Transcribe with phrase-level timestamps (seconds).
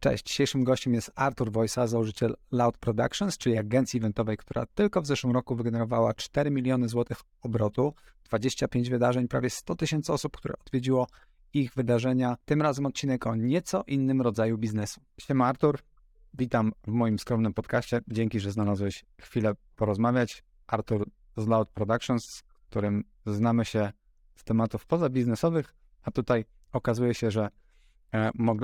[0.00, 5.06] Cześć, dzisiejszym gościem jest Artur Wojsa, założyciel Loud Productions, czyli agencji eventowej, która tylko w
[5.06, 11.06] zeszłym roku wygenerowała 4 miliony złotych obrotu, 25 wydarzeń, prawie 100 tysięcy osób, które odwiedziło
[11.52, 12.36] ich wydarzenia.
[12.44, 15.00] Tym razem odcinek o nieco innym rodzaju biznesu.
[15.18, 15.78] Siema Artur,
[16.34, 18.00] witam w moim skromnym podcaście.
[18.08, 20.44] Dzięki, że znalazłeś chwilę porozmawiać.
[20.66, 23.92] Artur z Loud Productions, z którym znamy się
[24.36, 27.48] z tematów pozabiznesowych, a tutaj okazuje się, że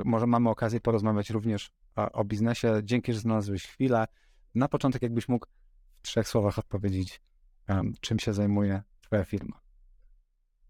[0.05, 2.81] może mamy okazję porozmawiać również o biznesie.
[2.83, 4.05] Dzięki, że znalazłeś chwilę.
[4.55, 5.45] Na początek, jakbyś mógł
[5.97, 7.21] w trzech słowach odpowiedzieć,
[8.01, 9.59] czym się zajmuje Twoja firma.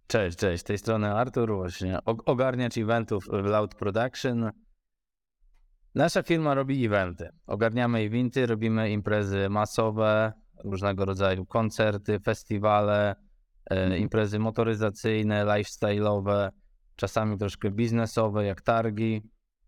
[0.07, 0.61] Cześć, cześć.
[0.61, 4.51] Z tej strony Artur, właśnie ogarniacz eventów w Loud Production.
[5.95, 7.29] Nasza firma robi eventy.
[7.47, 10.33] Ogarniamy eventy, robimy imprezy masowe,
[10.63, 13.15] różnego rodzaju koncerty, festiwale,
[13.65, 13.97] mm.
[13.97, 16.49] imprezy motoryzacyjne, lifestyle'owe
[16.97, 19.21] czasami troszkę biznesowe, jak targi.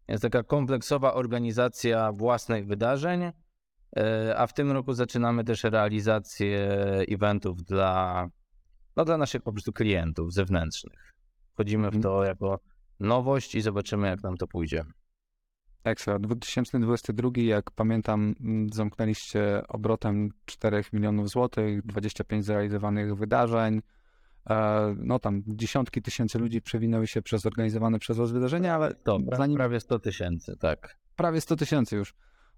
[0.07, 6.71] Jest taka kompleksowa organizacja własnych wydarzeń, e, a w tym roku zaczynamy też realizację
[7.09, 8.27] eventów dla,
[8.95, 11.13] no, dla naszych po prostu klientów zewnętrznych.
[11.53, 12.03] Wchodzimy w mhm.
[12.03, 12.59] to jako
[12.99, 14.83] nowość i zobaczymy, jak nam to pójdzie.
[15.83, 16.19] Ekstra.
[16.19, 18.35] 2022, jak pamiętam,
[18.73, 23.81] zamknęliście obrotem 4 milionów złotych, 25 zrealizowanych wydarzeń.
[24.49, 29.37] E, no tam dziesiątki tysięcy ludzi przewinęły się przez organizowane przez was wydarzenia, ale Dobra,
[29.37, 29.57] zanim...
[29.57, 30.97] prawie 100 tysięcy, tak.
[31.15, 32.13] Prawie 100 tysięcy już.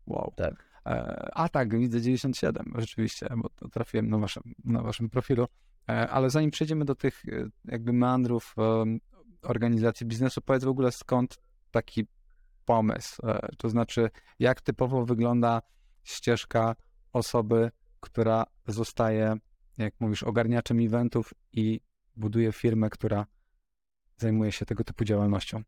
[0.08, 0.34] Wow.
[0.36, 0.66] Tak.
[0.86, 5.48] E, a tak, widzę 97 rzeczywiście, bo trafiłem na waszym, na waszym profilu.
[5.90, 7.24] E, ale zanim przejdziemy do tych
[7.66, 8.56] jakby meandrów
[9.42, 11.38] organizacji biznesu, powiedz w ogóle skąd
[11.72, 12.08] taki
[12.66, 13.22] pomysł?
[13.58, 15.62] To znaczy, jak typowo wygląda
[16.04, 16.76] ścieżka
[17.14, 19.36] osoby, która zostaje
[19.84, 21.82] jak mówisz, ogarniaczem eventów i
[22.16, 23.26] buduje firmę, która
[24.18, 25.64] zajmuje się tego typu działalnością?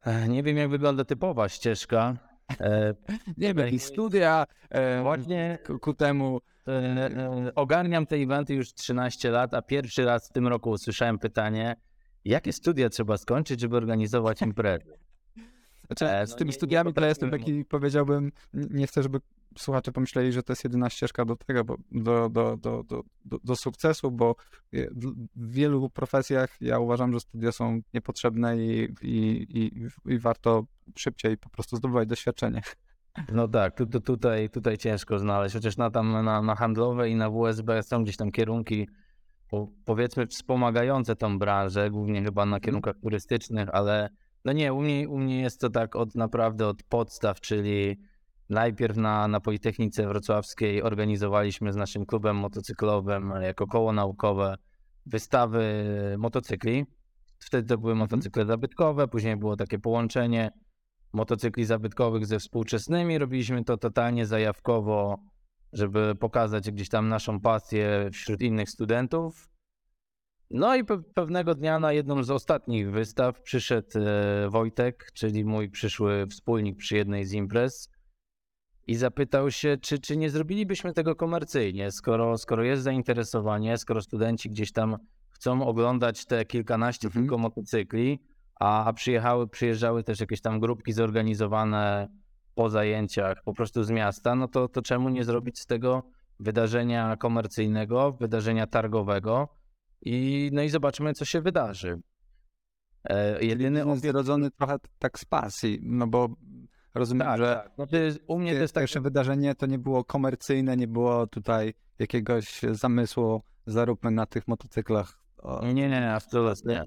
[0.00, 2.16] E, nie wiem, jak wygląda typowa ścieżka.
[2.60, 2.94] E,
[3.36, 6.40] nie wiem, i studia e, właśnie ku, ku temu.
[6.68, 11.76] E, ogarniam te eventy już 13 lat, a pierwszy raz w tym roku usłyszałem pytanie,
[12.24, 14.98] jakie studia trzeba skończyć, żeby organizować imprezy?
[15.88, 19.20] Znaczy, e, z no tymi nie, studiami to ja jestem taki, powiedziałbym, nie chcę, żeby
[19.58, 22.84] słuchacze pomyśleli, że to jest jedyna ścieżka do tego, bo, do, do, do,
[23.24, 24.34] do, do sukcesu, bo
[25.36, 30.64] w wielu profesjach ja uważam, że studia są niepotrzebne i, i, i, i warto
[30.96, 32.62] szybciej po prostu zdobywać doświadczenie.
[33.32, 37.14] No tak, tu, tu, tutaj, tutaj ciężko znaleźć, chociaż na tam na, na handlowe i
[37.14, 38.88] na WSB są gdzieś tam kierunki
[39.48, 44.08] po, powiedzmy wspomagające tą branżę, głównie chyba na kierunkach turystycznych, ale
[44.48, 47.96] no nie, u mnie, u mnie jest to tak od naprawdę od podstaw, czyli
[48.48, 54.56] Najpierw na, na Politechnice Wrocławskiej organizowaliśmy z naszym klubem motocyklowym jako koło naukowe
[55.06, 55.84] wystawy
[56.18, 56.86] motocykli.
[57.38, 57.98] Wtedy to były mhm.
[57.98, 60.50] motocykle zabytkowe, później było takie połączenie
[61.12, 63.18] motocykli zabytkowych ze współczesnymi.
[63.18, 65.18] Robiliśmy to totalnie zajawkowo,
[65.72, 69.48] żeby pokazać gdzieś tam naszą pasję wśród innych studentów.
[70.50, 75.70] No i pe pewnego dnia na jedną z ostatnich wystaw przyszedł e, Wojtek, czyli mój
[75.70, 77.90] przyszły wspólnik przy jednej z imprez
[78.86, 84.50] i zapytał się, czy, czy nie zrobilibyśmy tego komercyjnie, skoro, skoro jest zainteresowanie, skoro studenci
[84.50, 84.96] gdzieś tam
[85.28, 87.24] chcą oglądać te kilkanaście mhm.
[87.24, 88.22] tylko motocykli,
[88.60, 92.08] a przyjechały, przyjeżdżały też jakieś tam grupki zorganizowane
[92.54, 96.02] po zajęciach po prostu z miasta, no to, to czemu nie zrobić z tego
[96.40, 99.57] wydarzenia komercyjnego, wydarzenia targowego
[100.00, 102.00] i no i zobaczymy, co się wydarzy.
[103.04, 106.28] E, jedyny on rodzony trochę tak z pasji, no bo
[106.94, 107.78] Rozumiem, tak, że tak.
[107.78, 109.02] No to jest, u mnie to jest pierwsze tak...
[109.02, 115.18] wydarzenie to nie było komercyjne, nie było tutaj jakiegoś zamysłu, zaróbmy na tych motocyklach.
[115.38, 115.66] O...
[115.66, 116.84] Nie, nie, nie, absolutnie.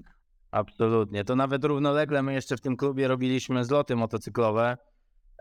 [0.50, 1.24] Absolutnie.
[1.24, 4.76] To nawet równolegle my jeszcze w tym klubie robiliśmy zloty motocyklowe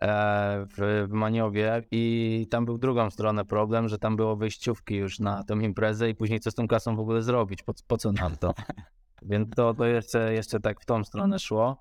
[0.01, 5.43] w, w Maniowie i tam był drugą stronę problem, że tam było wyjściówki już na
[5.43, 8.35] tę imprezę i później co z tą kasą w ogóle zrobić, po, po co nam
[8.35, 8.53] to?
[9.21, 11.77] Więc to, to jeszcze, jeszcze tak w tą stronę szło.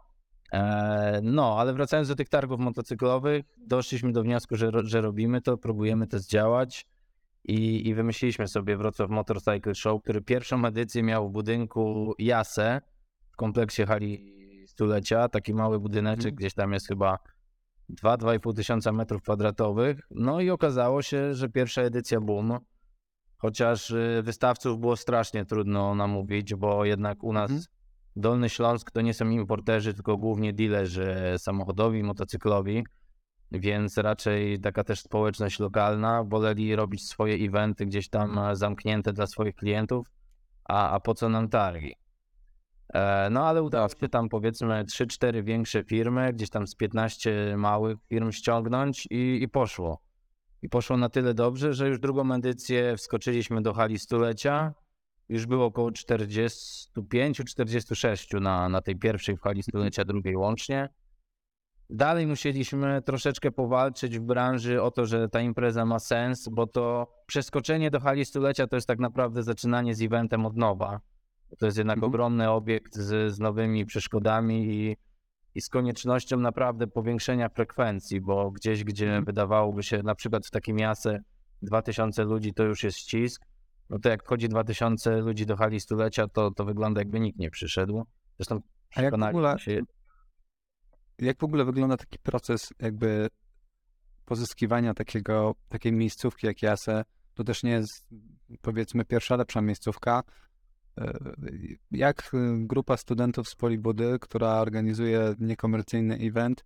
[0.53, 5.59] E, no, ale wracając do tych targów motocyklowych, doszliśmy do wniosku, że, że robimy to,
[5.59, 6.87] próbujemy to zdziałać
[7.45, 12.81] i, i wymyśliliśmy sobie Wrocław Motorcycle Show, który pierwszą edycję miał w budynku Jase
[13.33, 16.35] w kompleksie hali stulecia, taki mały budyneczek, mm.
[16.35, 17.19] gdzieś tam jest chyba
[18.03, 20.01] 2-2,5 tysiąca metrów kwadratowych.
[20.11, 22.59] No i okazało się, że pierwsza edycja boom,
[23.37, 27.63] chociaż y, wystawców było strasznie trudno namówić, bo jednak u nas mm
[28.17, 32.85] Dolny Śląsk to nie są importerzy, tylko głównie dealerzy samochodowi, motocyklowi,
[33.53, 39.55] więc raczej taka też społeczność lokalna woleli robić swoje eventy gdzieś tam zamknięte dla swoich
[39.55, 40.07] klientów,
[40.65, 41.95] a, a po co nam targi?
[42.95, 47.99] E, No ale udało się tam powiedzmy 3-4 większe firmy, gdzieś tam z 15 małych
[48.09, 50.03] firm ściągnąć i, i poszło.
[50.63, 54.75] I poszło na tyle dobrze, że już drugą edycję wskoczyliśmy do hali stulecia.
[55.29, 60.89] Już było około 45-46 na, na tej pierwszej w hali stulecia, drugiej łącznie.
[61.91, 67.13] Dalej musieliśmy troszeczkę powalczyć w branży o to, że ta impreza ma sens, bo to
[67.27, 71.01] przeskoczenie do hali stulecia to jest tak naprawdę zaczynanie z eventem od nowa.
[71.59, 72.11] To jest jednak Mhm.
[72.11, 74.97] ogromny obiekt z, z nowymi przeszkodami i,
[75.55, 79.25] i z koniecznością naprawdę powiększenia frekwencji, bo gdzieś, gdzie Mhm.
[79.25, 81.19] wydawałoby się na przykład w takim miasie
[81.63, 83.43] 2000 ludzi to już jest ścisk,
[83.91, 87.51] no to jak wchodzi 2000 ludzi do hali stulecia, to, to wygląda jakby nikt nie
[87.51, 88.07] przyszedł.
[88.39, 88.61] Zresztą
[88.95, 89.81] A jak w ogóle, się,
[91.19, 93.29] jak w ogóle wygląda taki proces jakby
[94.25, 97.05] pozyskiwania takiego, takiej miejscówki jak Jase?
[97.35, 98.09] To też nie jest
[98.61, 100.23] powiedzmy pierwsza lepsza miejscówka.
[101.91, 106.65] Jak y, grupa studentów z Polibudy, która organizuje niekomercyjny event,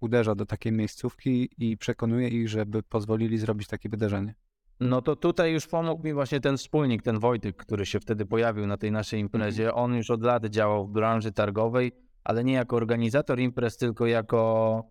[0.00, 4.34] uderza do takiej miejscówki i przekonuje ich, żeby pozwolili zrobić takie wydarzenie?
[4.80, 8.66] No to tutaj już pomógł mi właśnie ten wspólnik, ten Wojtek, który się wtedy pojawił
[8.66, 9.74] na tej naszej imprezie.
[9.74, 11.92] On już od lat działał w branży targowej,
[12.24, 14.82] ale nie jako organizator imprez, tylko jako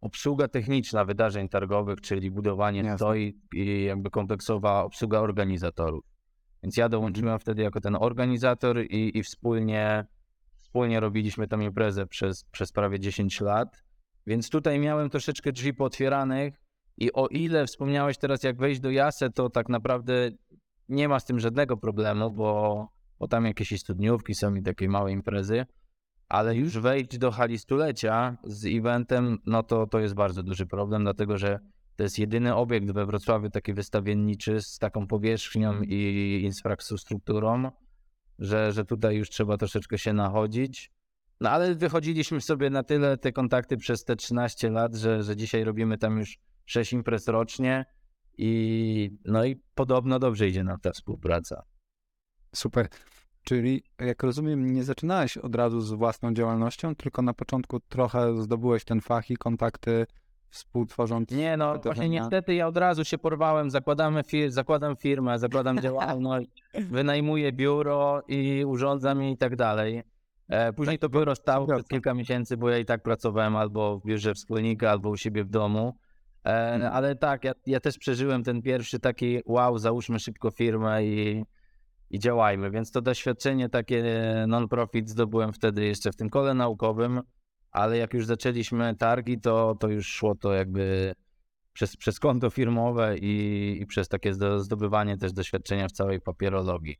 [0.00, 2.96] obsługa techniczna wydarzeń targowych, czyli budowanie Jasne.
[2.98, 6.15] stoi i jakby kompleksowa obsługa organizatorów.
[6.66, 10.06] Więc ja dołączyłem wtedy jako ten organizator i, i wspólnie,
[10.56, 13.82] wspólnie robiliśmy tę imprezę przez, przez prawie 10 lat.
[14.26, 16.54] Więc tutaj miałem troszeczkę drzwi pootwieranych
[16.96, 20.30] i o ile wspomniałeś teraz, jak wejść do Jase, to tak naprawdę
[20.88, 22.88] nie ma z tym żadnego problemu, bo,
[23.18, 25.66] bo tam jakieś studniówki są i takie małe imprezy,
[26.28, 31.02] ale już wejść do hali stulecia z eventem, no to, to jest bardzo duży problem,
[31.02, 31.60] dlatego że
[31.96, 37.70] to jest jedyny obiekt we Wrocławiu taki wystawienniczy z taką powierzchnią i infrastrukturą,
[38.38, 40.92] że, że tutaj już trzeba troszeczkę się nachodzić.
[41.40, 45.64] No ale wychodziliśmy sobie na tyle te kontakty przez te 13 lat, że, że dzisiaj
[45.64, 47.84] robimy tam już 6 imprez rocznie
[48.38, 51.62] i no i podobno dobrze idzie nam ta współpraca.
[52.54, 52.88] Super.
[53.42, 58.84] Czyli, jak rozumiem, nie zaczynałeś od razu z własną działalnością, tylko na początku trochę zdobyłeś
[58.84, 60.06] ten fach i kontakty
[60.50, 61.30] współtworząc.
[61.30, 66.48] Nie no, właśnie niestety ja od razu się porwałem, zakładamy fir- zakładam firmę, zakładam działalność,
[66.90, 70.02] wynajmuję biuro i urządzam je i tak dalej.
[70.48, 74.06] E, Później to biuro stało przez kilka miesięcy, bo ja i tak pracowałem albo w
[74.06, 75.96] biurze wspólnika, albo u siebie w domu.
[76.46, 81.44] E, Ale tak, ja, ja też przeżyłem ten pierwszy taki wow, załóżmy szybko firmę i,
[82.10, 82.70] i działajmy.
[82.70, 84.04] Więc to doświadczenie takie
[84.48, 87.20] non-profit zdobyłem wtedy jeszcze w tym kole naukowym,
[87.76, 91.14] ale jak już zaczęliśmy targi, to, to już szło to jakby
[91.72, 96.96] przez, przez konto firmowe i, i przez takie zdo- zdobywanie też doświadczenia w całej papierologii.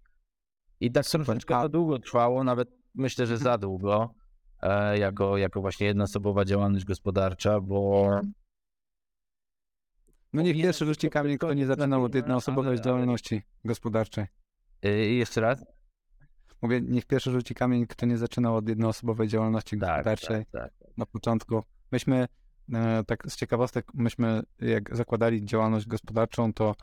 [0.81, 4.14] I tak troszeczkę to długo trwało, nawet myślę, że za długo,
[4.62, 8.11] e, jako, jako właśnie jednoosobowa działalność gospodarcza, bo
[10.32, 14.26] No niech pierwszy rzuci kamień, kto nie zaczynał od firmę, jednoosobowej działalności gospodarczej.
[14.82, 15.75] e, jeszcze raz?
[16.62, 20.97] Mówię, niech pierwszy rzuci kamień, kto nie zaczynał od jednoosobowej działalności Tak, gospodarczej tak, tak.
[20.97, 21.62] na początku.
[21.93, 22.29] Myśmy,
[22.75, 26.75] e, tak z ciekawostek, myśmy jak zakładali działalność gospodarczą, to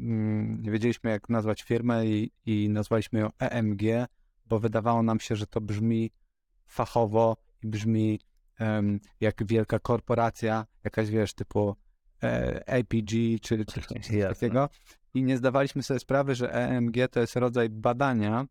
[0.00, 3.82] mm, nie wiedzieliśmy jak nazwać firmę i, i nazwaliśmy ją EMG,
[4.46, 6.10] bo wydawało nam się, że to brzmi
[6.66, 8.20] fachowo i brzmi
[8.58, 11.76] em, jak wielka korporacja, jakaś wiesz, typu
[12.22, 13.10] e, APG
[13.42, 13.86] czy, czy coś
[14.28, 14.68] takiego.
[15.14, 18.46] I nie zdawaliśmy sobie sprawy, że EMG to jest rodzaj badania,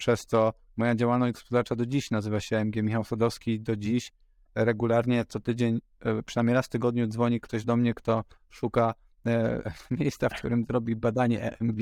[0.00, 3.60] przez co moja działalność gospodarcza do dziś nazywa się EMG Michał Sadowski.
[3.60, 4.12] Do dziś
[4.54, 8.94] regularnie co tydzień, e, przynajmniej raz w tygodniu dzwoni ktoś do mnie, kto szuka
[9.26, 9.62] e,
[10.00, 11.80] miejsca, w którym zrobi badanie EMG.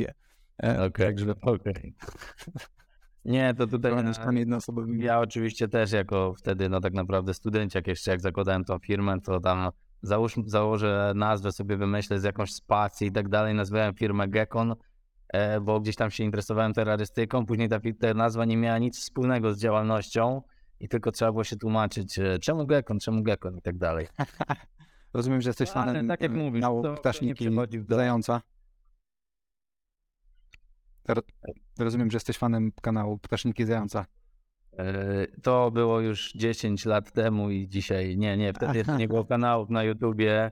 [0.62, 1.94] E, Okej, Także okej.
[3.24, 4.20] Nie, to tutaj działalność
[4.98, 9.20] ja, ja oczywiście też jako wtedy, no tak naprawdę studenciak jeszcze jak zakładałem tą firmę,
[9.20, 9.70] to tam
[10.02, 14.76] załóż, założę nazwę sobie wymyślę z jakąś spacją i tak dalej, nazwałem firmę Gekon, e,
[15.60, 19.58] bo gdzieś tam się interesowałem terrorystyką, później ta, ta nazwa nie miała nic wspólnego z
[19.60, 20.42] działalnością
[20.80, 24.06] i tylko trzeba było się tłumaczyć, e, czemu Gekon, czemu Gekon i tak dalej.
[25.14, 26.64] Rozumiem, że jesteś No, ale fanem tak jak e, mówisz,
[27.00, 27.48] Ptaszniki
[27.88, 28.42] Zająca.
[31.08, 31.22] Ro-
[31.78, 34.06] Rozumiem, że jesteś fanem kanału Ptaszniki Zająca.
[34.78, 39.70] E, To było już 10 lat temu i dzisiaj nie, nie, wtedy nie było kanałów
[39.70, 40.50] na YouTubie.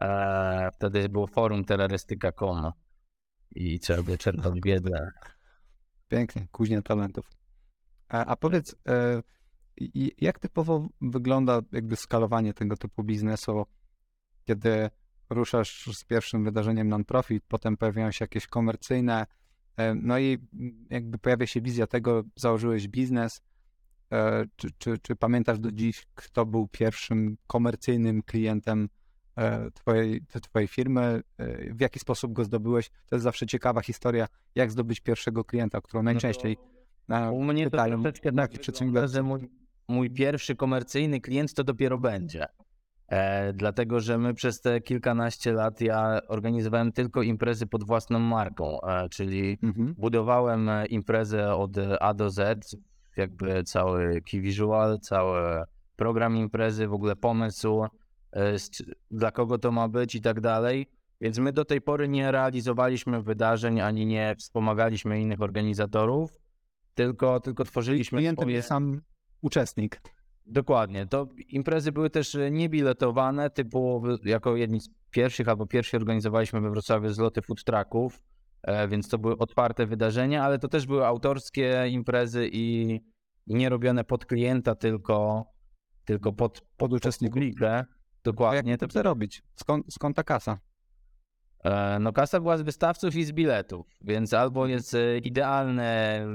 [0.00, 2.72] E, wtedy było forum terrorystyka.com
[3.54, 5.10] i trzeba było czerpać wiedzę.
[6.08, 7.30] Pięknie, kuźnia talentów.
[8.08, 9.22] A, a powiedz, e,
[10.18, 13.66] jak typowo wygląda jakby skalowanie tego typu biznesu,
[14.44, 14.90] kiedy
[15.30, 19.26] ruszasz z pierwszym wydarzeniem non-profit, potem pojawiają się jakieś komercyjne,
[19.76, 20.38] e, no i
[20.90, 23.42] jakby pojawia się wizja tego, założyłeś biznes,
[24.12, 28.88] E, Czy, czy, czy pamiętasz do dziś, kto był pierwszym komercyjnym klientem
[29.74, 31.22] twojej, te- twojej firmy?
[31.38, 32.90] E, W jaki sposób go zdobyłeś?
[32.90, 36.56] To jest zawsze ciekawa historia, jak zdobyć pierwszego klienta, którą najczęściej
[37.10, 39.48] e, U mnie to pytają troszeczkę młodzi tak wygląda, że mój,
[39.88, 42.46] mój pierwszy komercyjny klient to dopiero będzie.
[43.08, 48.80] E, dlatego, że my przez te kilkanaście lat ja organizowałem tylko imprezy pod własną marką,
[48.82, 49.94] e, czyli Mhm.
[49.98, 51.70] budowałem e, imprezę od
[52.00, 52.76] A do Z,
[53.16, 55.62] jakby cały key visual, cały
[55.96, 57.88] program imprezy, w ogóle pomysł, e,
[59.10, 60.86] dla kogo to ma być i tak dalej.
[61.20, 66.40] Więc my do tej pory nie realizowaliśmy wydarzeń, ani nie wspomagaliśmy innych organizatorów,
[66.94, 69.00] tylko, tylko tworzyliśmy Klientem jest sam
[69.40, 70.00] uczestnik.
[70.46, 71.06] Dokładnie.
[71.06, 76.70] To imprezy były też e, niebiletowane, typu jako jedni z pierwszych albo pierwsi organizowaliśmy we
[76.70, 78.22] Wrocławiu zloty food trucków,
[78.62, 82.94] e, więc to były otwarte wydarzenia, ale to też były autorskie imprezy i,
[83.46, 85.44] i nie robione pod klienta, tylko,
[86.04, 87.34] tylko pod, pod, pod uczestników.
[87.34, 87.84] publikę.
[88.26, 88.78] Jak Dokładnie.
[88.78, 89.42] to chce robić?
[89.54, 90.58] Skąd, skąd ta kasa?
[91.64, 96.26] E, No kasa była z wystawców i z biletów, więc albo jest e, idealne,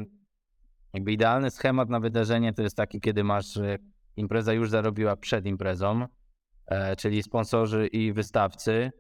[0.93, 3.77] jakby idealny schemat na wydarzenie to jest taki, kiedy masz, e,
[4.15, 6.05] impreza już zarobiła przed imprezą,
[6.65, 8.91] e, czyli sponsorzy i wystawcy,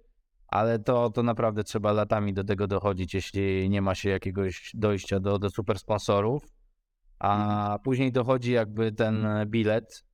[0.47, 5.19] ale to, to naprawdę trzeba latami do tego dochodzić, jeśli nie ma się jakiegoś dojścia
[5.19, 6.43] do, do super sponsorów,
[7.19, 10.06] a później dochodzi jakby ten bilet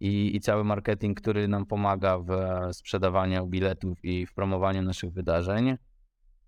[0.00, 5.12] i, i cały marketing, który nam pomaga w e, sprzedawaniu biletów i w promowaniu naszych
[5.12, 5.76] wydarzeń.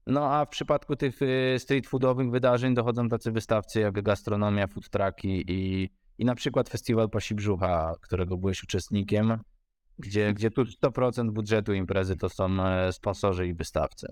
[0.07, 4.91] No a w przypadku tych y, street foodowych wydarzeń dochodzą tacy wystawcy jak gastronomia, food
[4.91, 9.39] trucki i, i na przykład festiwal Pasi Brzucha, którego byłeś uczestnikiem,
[9.99, 14.07] gdzie, gdzie tu 100% budżetu imprezy to są e, sponsorzy i wystawcy.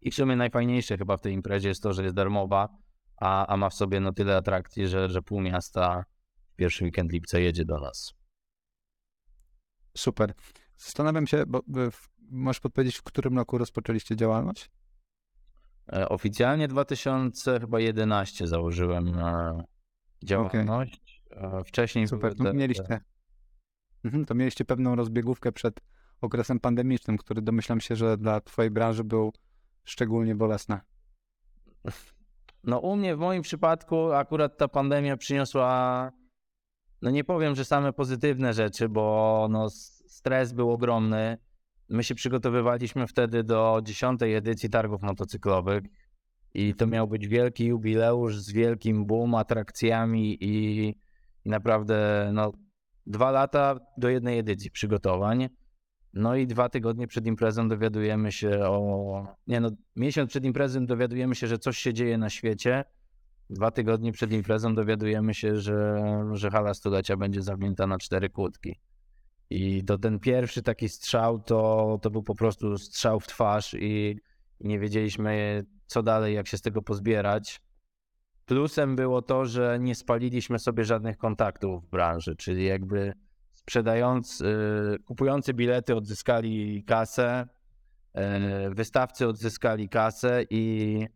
[0.00, 2.68] I w sumie najfajniejsze chyba w tej imprezie jest to, że jest darmowa,
[3.16, 6.04] a, a ma w sobie no tyle atrakcji, że, że pół miasta
[6.56, 8.14] pierwszy weekend lipca jedzie do nas.
[9.96, 10.34] Super.
[10.76, 14.70] Zastanawiam się, bo w- możesz podpowiedzieć, w którym roku rozpoczęliście działalność?
[15.92, 19.64] E, Oficjalnie 2011 założyłem e,
[20.24, 21.22] działalność.
[21.30, 23.00] E, Wcześniej Super, te- mieliście,
[24.04, 25.80] mhm, to mieliście pewną rozbiegówkę przed
[26.20, 29.32] okresem pandemicznym, który domyślam się, że dla twojej branży był
[29.84, 30.80] szczególnie bolesny.
[32.64, 36.10] No u mnie w moim przypadku akurat ta pandemia przyniosła,
[37.04, 39.70] no nie powiem, że same pozytywne rzeczy, bo no
[40.06, 41.38] stres był ogromny.
[41.88, 45.84] My się przygotowywaliśmy wtedy do dziesiątej edycji targów motocyklowych
[46.54, 50.88] i to miał być wielki jubileusz z wielkim boom, atrakcjami i,
[51.44, 52.52] i naprawdę no
[53.06, 55.48] dwa lata do jednej edycji przygotowań.
[56.12, 59.26] No i dwa tygodnie przed imprezą dowiadujemy się o.
[59.46, 62.84] Nie no, miesiąc przed imprezą dowiadujemy się, że coś się dzieje na świecie.
[63.50, 66.00] Dwa tygodnie przed imprezą dowiadujemy się, że,
[66.32, 68.80] że hala stulecia będzie zamknięta na cztery kłódki.
[69.50, 74.20] I to ten pierwszy taki strzał to, to był po prostu strzał w twarz i,
[74.60, 77.60] nie wiedzieliśmy, co dalej, jak się z tego pozbierać.
[78.46, 83.12] Plusem było to, że nie spaliliśmy sobie żadnych kontaktów w branży, czyli jakby
[83.52, 87.48] sprzedając, y, kupujący bilety odzyskali kasę,
[88.68, 91.06] y, wystawcy odzyskali kasę i,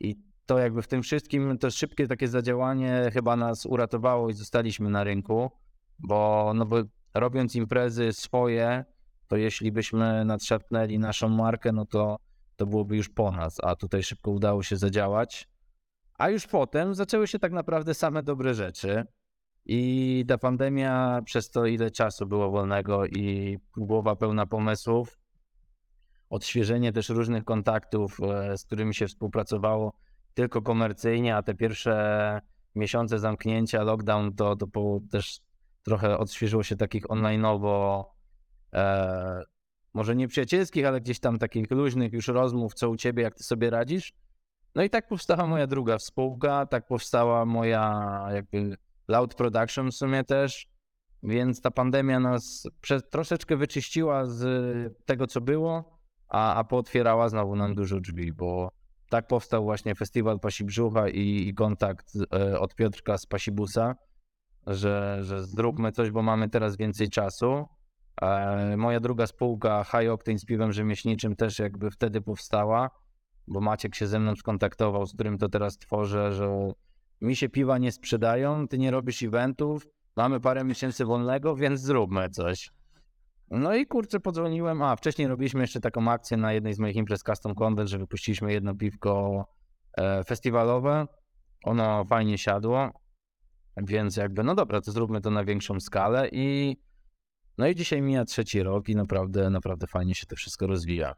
[0.00, 4.90] i to jakby w tym wszystkim to szybkie takie zadziałanie chyba nas uratowało i zostaliśmy
[4.90, 5.50] na rynku,
[5.98, 6.76] bo, no bo
[7.14, 8.84] robiąc imprezy swoje,
[9.28, 12.16] to jeśli byśmy nadszarpnęli naszą markę, no to,
[12.56, 15.48] to byłoby już po nas, a tutaj szybko udało się zadziałać.
[16.18, 19.04] A już potem zaczęły się tak naprawdę same dobre rzeczy.
[19.64, 25.18] I ta pandemia, przez to ile czasu było wolnego i głowa pełna pomysłów,
[26.30, 29.92] odświeżenie też różnych kontaktów, e, z którymi się współpracowało
[30.36, 32.40] tylko komercyjnie, a te pierwsze
[32.74, 34.66] miesiące zamknięcia, lockdown, to, to
[35.10, 35.40] też
[35.82, 38.04] trochę odświeżyło się takich online'owo,
[38.74, 39.42] e,
[39.94, 43.44] może nie przyjacielskich, ale gdzieś tam takich luźnych już rozmów, co u ciebie, jak ty
[43.44, 44.12] sobie radzisz.
[44.74, 48.76] No i tak powstała moja druga spółka, tak powstała moja jakby
[49.08, 50.68] Loud Production w sumie też,
[51.22, 54.44] więc ta pandemia nas prze, troszeczkę wyczyściła z
[55.04, 58.75] tego, co było, a, a pootwierała znowu nam dużo drzwi, bo
[59.08, 63.94] tak powstał właśnie festiwal Pasi Brzucha i, i kontakt e, od Piotrka z Pasibusa,
[64.66, 67.66] że, że zróbmy coś, bo mamy teraz więcej czasu.
[68.22, 72.90] E, moja druga spółka High Octane z piwem rzemieślniczym też jakby wtedy powstała,
[73.46, 76.72] bo Maciek się ze mną skontaktował, z którym to teraz tworzę, że
[77.20, 79.86] mi się piwa nie sprzedają, ty nie robisz eventów,
[80.16, 82.70] mamy parę miesięcy wolnego, więc zróbmy coś.
[83.50, 87.22] No i kurczę, podzwoniłem, a wcześniej robiliśmy jeszcze taką akcję na jednej z moich imprez
[87.22, 89.44] Custom Convent, że wypuściliśmy jedno piwko
[89.98, 91.06] e, festiwalowe,
[91.64, 92.92] ono fajnie siadło
[93.76, 96.76] Więc jakby, no dobra, to zróbmy to na większą skalę i
[97.58, 101.14] no i dzisiaj mija trzeci rok i naprawdę, naprawdę fajnie się to wszystko rozwija.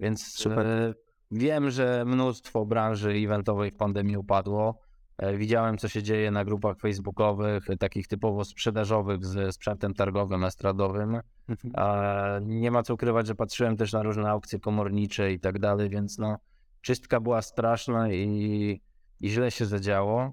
[0.00, 0.66] Więc Super.
[0.66, 0.94] e,
[1.30, 4.80] wiem, że mnóstwo branży eventowej w pandemii upadło.
[5.18, 11.20] E, widziałem, co się dzieje na grupach facebookowych, takich typowo sprzedażowych ze sprzętem targowym, estradowym.
[11.48, 11.72] Mhm.
[11.74, 15.90] A nie ma co ukrywać, że patrzyłem też na różne aukcje komornicze i tak dalej,
[15.90, 16.38] więc no
[16.80, 18.80] czystka była straszna i,
[19.20, 20.32] i źle się zadziało,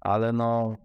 [0.00, 0.76] ale no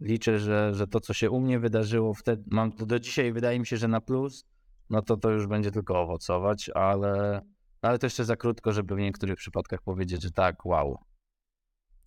[0.00, 3.60] liczę, że, że to, co się u mnie wydarzyło wtedy, mam to do dzisiaj, wydaje
[3.60, 4.44] mi się, że na plus,
[4.90, 7.40] no to to już będzie tylko owocować, ale,
[7.82, 10.98] ale to jeszcze za krótko, żeby w niektórych przypadkach powiedzieć, że tak, wow.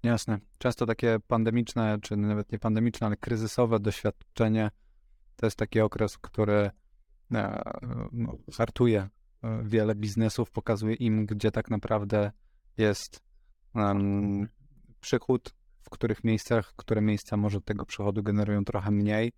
[0.03, 0.39] Jasne.
[0.57, 4.71] Często takie pandemiczne, czy nawet nie pandemiczne, ale kryzysowe doświadczenie
[5.35, 6.71] to jest taki okres, który
[7.33, 7.61] e,
[8.11, 9.09] no, hartuje
[9.43, 12.31] e, wiele biznesów, pokazuje im, gdzie tak naprawdę
[12.77, 13.23] jest
[13.75, 14.47] em,
[14.99, 19.31] przychód, w których miejscach, które miejsca może tego przychodu generują trochę mniej,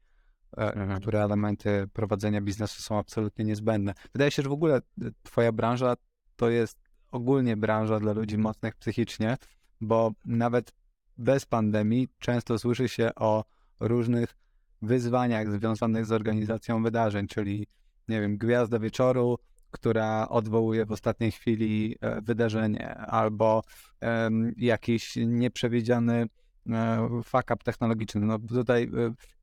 [0.57, 1.01] e, Mhm.
[1.01, 3.93] które elementy prowadzenia biznesu są absolutnie niezbędne.
[4.13, 4.81] Wydaje się, że w ogóle
[5.23, 5.95] twoja branża
[6.35, 6.77] to jest
[7.11, 9.37] ogólnie branża dla ludzi mocnych psychicznie,
[9.81, 10.73] bo nawet
[11.17, 13.43] bez pandemii często słyszy się o
[13.79, 14.35] różnych
[14.81, 17.67] wyzwaniach związanych z organizacją wydarzeń, czyli
[18.07, 19.37] nie wiem, gwiazda wieczoru,
[19.71, 23.61] która odwołuje w ostatniej chwili e, wydarzenie, albo
[24.01, 26.25] em, jakiś nieprzewidziany
[26.69, 28.21] e, fuck up technologiczny.
[28.21, 28.83] No tutaj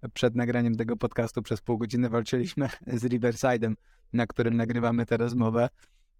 [0.03, 2.69] e, przed nagraniem tego podcastu przez pół godziny walczyliśmy
[3.01, 3.75] z Riverside'em,
[4.13, 5.69] na którym nagrywamy tę rozmowę,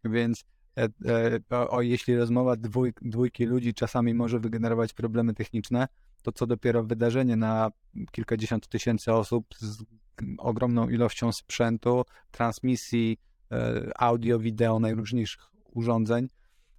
[0.05, 0.45] więc
[1.51, 5.89] o, o jeśli rozmowa dwój, dwójki ludzi czasami może wygenerować problemy techniczne,
[6.23, 7.71] to co dopiero wydarzenie na
[8.11, 9.85] kilkadziesiąt tysięcy osób z
[10.39, 13.19] ogromną ilością sprzętu, transmisji,
[13.53, 16.29] e, audio, wideo, najróżniejszych urządzeń,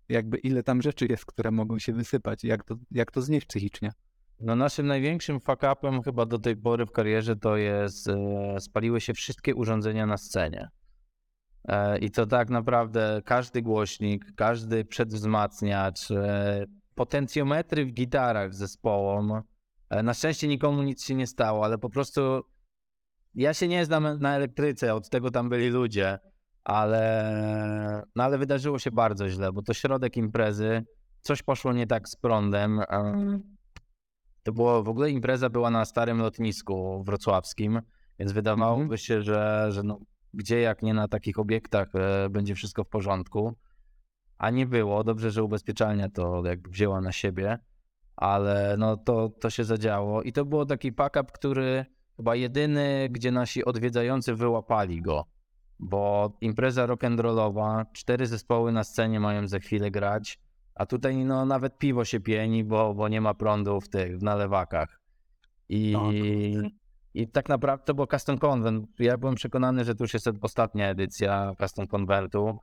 [0.10, 3.92] jakby ile tam rzeczy jest, które mogą się wysypać, jak to, jak to znieść psychicznie.
[4.40, 9.14] No naszym największym fuck-upem chyba do tej pory w karierze to jest, e, spaliły się
[9.14, 10.68] wszystkie urządzenia na scenie.
[11.68, 19.42] E, I to tak naprawdę każdy głośnik, każdy przedwzmacniacz, e, potencjometry w gitarach zespołom.
[19.90, 22.42] E, na szczęście nikomu nic się nie stało, ale po prostu
[23.36, 26.20] ja się nie znam na elektryce, od tego tam byli ludzie,
[26.64, 30.86] ale, no ale wydarzyło się bardzo źle, bo to środek imprezy,
[31.22, 32.80] coś poszło nie tak z prądem.
[32.80, 33.40] e,
[34.44, 37.82] to było, w ogóle impreza była na starym lotnisku wrocławskim,
[38.20, 38.98] więc wydawałoby Mhm.
[38.98, 40.00] się, że, że no,
[40.34, 43.54] gdzie jak nie na takich obiektach e, będzie wszystko w porządku.
[44.38, 45.04] A nie było.
[45.04, 47.60] Dobrze, że ubezpieczalnia to jakby wzięła na siebie,
[48.16, 50.24] ale no to, to się zadziało.
[50.24, 51.86] I to było taki pack-up, który
[52.18, 55.26] chyba jedyny, gdzie nasi odwiedzający wyłapali go.
[55.80, 60.40] Bo impreza rock'n'rollowa, cztery zespoły na scenie mają za chwilę grać,
[60.76, 64.24] a tutaj no nawet piwo się pieni, bo, bo nie ma prądu w tych w
[64.24, 65.02] nalewakach.
[65.70, 66.70] I, to-
[67.14, 68.90] I tak naprawdę to było Custom Convent.
[69.00, 72.60] Ja byłem przekonany, że to już jest ostatnia edycja Custom Conventu.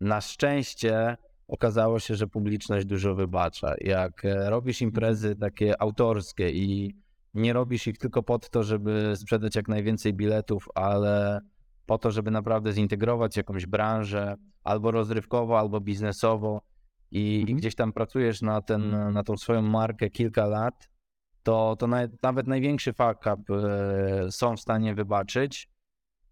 [0.00, 1.16] Na szczęście
[1.48, 3.74] okazało się, że publiczność dużo wybacza.
[3.80, 6.94] Jak e, robisz imprezy takie autorskie i
[7.34, 11.40] nie robisz ich tylko po to, żeby sprzedać jak najwięcej biletów, ale
[11.86, 16.62] po to, żeby naprawdę zintegrować jakąś branżę, albo rozrywkowo, albo biznesowo
[17.10, 17.58] i, i Mhm.
[17.58, 20.88] gdzieś tam pracujesz na, ten, na tą swoją markę kilka lat,
[21.48, 21.86] to, to
[22.22, 25.68] nawet, największy fuck up e, są w stanie wybaczyć.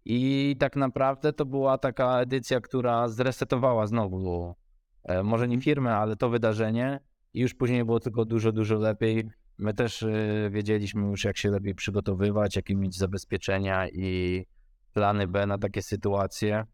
[0.05, 4.55] I tak naprawdę to była taka edycja, która zresetowała znowu,
[5.03, 6.99] e, może nie firmę, ale to wydarzenie.
[7.33, 9.29] I już później było tylko dużo, dużo lepiej.
[9.57, 14.45] My też e, wiedzieliśmy już, jak się lepiej przygotowywać, jakie mieć zabezpieczenia i
[14.93, 16.65] plany B na takie sytuacje.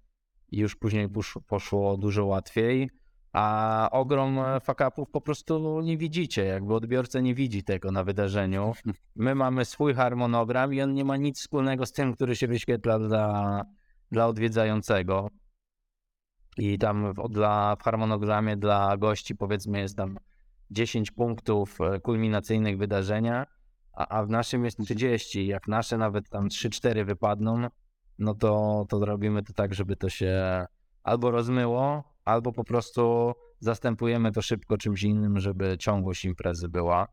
[0.51, 2.89] I już później posz- poszło dużo łatwiej.
[3.34, 8.74] A ogrom e, fuck-upów po prostu nie widzicie, jakby odbiorca nie widzi tego na wydarzeniu.
[9.15, 13.00] My mamy swój harmonogram i on nie ma nic wspólnego z tym, który się wyświetla
[13.00, 13.62] dla,
[14.12, 15.30] dla odwiedzającego.
[16.58, 20.19] I tam w, dla, w harmonogramie dla gości powiedzmy jest tam
[20.72, 23.46] 10 punktów e, kulminacyjnych wydarzenia,
[23.93, 25.48] a, a w naszym jest 30.
[25.48, 27.67] Jak nasze nawet tam 3-4 wypadną,
[28.19, 30.65] no to, to robimy to tak, żeby to się
[31.04, 37.08] albo rozmyło, albo po prostu zastępujemy to szybko czymś innym, żeby ciągłość imprezy była.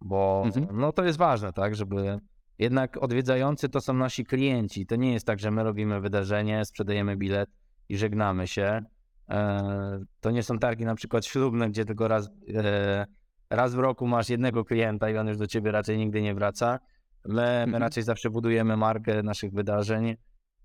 [0.00, 0.66] Bo Mhm.
[0.80, 2.18] no to jest ważne, tak, żeby
[2.58, 4.86] jednak odwiedzający to są nasi klienci.
[4.86, 7.50] To nie jest tak, że my robimy wydarzenie, sprzedajemy bilet
[7.88, 8.82] i żegnamy się.
[9.30, 13.06] E, To nie są targi na przykład ślubne, gdzie tylko raz, e,
[13.50, 16.78] raz w roku masz jednego klienta i on już do ciebie raczej nigdy nie wraca.
[17.24, 17.82] My, my Mhm.
[17.82, 20.16] raczej zawsze budujemy markę naszych wydarzeń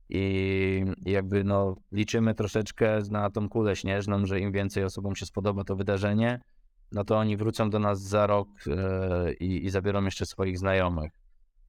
[0.09, 5.63] i jakby no, liczymy troszeczkę na tą kulę śnieżną, że im więcej osobom się spodoba
[5.63, 6.41] to wydarzenie,
[6.91, 11.11] no to oni wrócą do nas za rok e, i, zabiorą jeszcze swoich znajomych.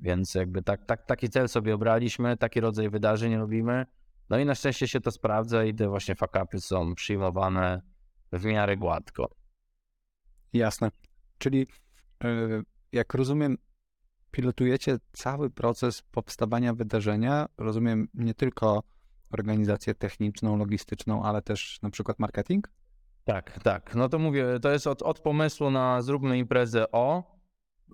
[0.00, 3.86] Więc jakby tak, tak, taki cel sobie obraliśmy, taki rodzaj wydarzeń robimy.
[4.30, 7.82] No i na szczęście się to sprawdza i te właśnie fakapy są przyjmowane
[8.32, 9.30] w miarę gładko.
[10.52, 10.90] Jasne.
[11.38, 11.66] Czyli
[12.24, 13.58] y, jak rozumiem,
[14.30, 17.46] pilotujecie cały proces powstawania wydarzenia.
[17.58, 18.82] Rozumiem nie tylko
[19.30, 22.68] organizację techniczną, logistyczną, ale też na przykład marketing?
[23.24, 23.94] Tak, tak.
[23.94, 27.38] No to mówię, to jest od, od pomysłu na zróbmy imprezę o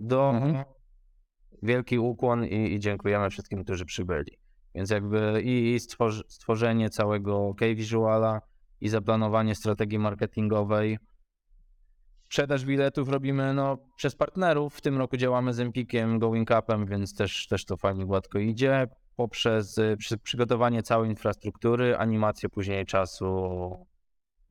[0.01, 0.64] do Mhm.
[1.62, 4.38] wielki ukłon i, i dziękujemy wszystkim, którzy przybyli.
[4.75, 5.81] Więc jakby i, i
[6.29, 8.40] stworzenie całego K-Visuala
[8.81, 10.99] i zaplanowanie strategii marketingowej.
[12.35, 14.75] Sprzedaż biletów robimy no, przez partnerów.
[14.75, 18.88] W tym roku działamy z Empikiem, Going Upem, więc też, też to fajnie gładko idzie.
[19.16, 23.87] Poprzez przy, przygotowanie całej infrastruktury, animację później czasu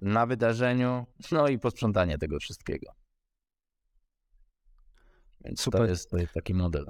[0.02, 2.92] na wydarzeniu, no i posprzątanie tego wszystkiego.
[5.46, 5.90] Więc to Super.
[5.90, 6.86] jest, to jest taki model.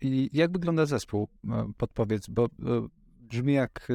[0.00, 1.28] I jak wygląda zespół?
[1.50, 2.48] E, Podpowiedz, bo e,
[3.20, 3.94] brzmi jak e,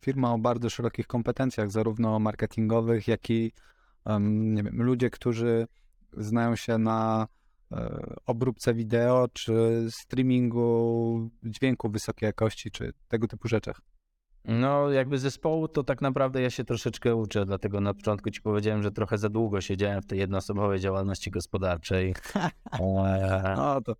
[0.00, 3.52] firma o bardzo szerokich kompetencjach, zarówno marketingowych, jak i
[4.20, 5.66] nie wiem, ludzie, którzy
[6.16, 7.28] znają się na
[7.72, 13.80] e, obróbce wideo, czy streamingu dźwięku wysokiej jakości, czy tego typu rzeczach.
[14.44, 18.82] No, jakby zespołu, to tak naprawdę ja się troszeczkę uczę, dlatego na początku ci powiedziałem,
[18.82, 22.14] że trochę za długo siedziałem w tej jednoosobowej działalności gospodarczej.
[22.34, 22.82] Eee,
[23.56, 23.94] No to,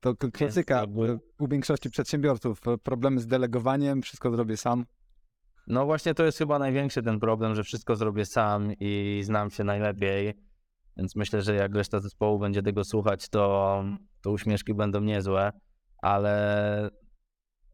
[0.00, 2.60] to klasyka e, u większości przedsiębiorców.
[2.66, 4.84] e, Problemy z delegowaniem, wszystko zrobię sam.
[5.66, 9.64] No właśnie to jest chyba największy ten problem, że wszystko zrobię sam i znam się
[9.64, 10.34] najlepiej,
[10.96, 13.84] więc myślę, że jak reszta zespołu będzie tego słuchać, to,
[14.22, 15.52] to uśmieszki będą niezłe,
[15.98, 16.90] ale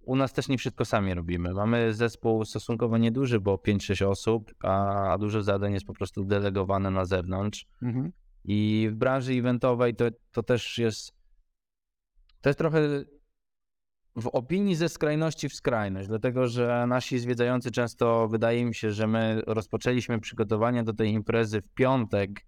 [0.00, 1.54] u nas też nie wszystko sami robimy.
[1.54, 6.90] Mamy zespół stosunkowo nieduży, bo 5-6 osób, a, a dużo zadań jest po prostu delegowane
[6.90, 7.66] na zewnątrz.
[7.82, 8.12] Mhm.
[8.44, 11.12] I w branży eventowej to, to też jest.
[12.40, 13.04] To jest trochę
[14.16, 19.06] w opinii ze skrajności w skrajność, dlatego że nasi zwiedzający często wydaje mi się, że
[19.06, 22.46] my rozpoczęliśmy przygotowania do tej imprezy w piątek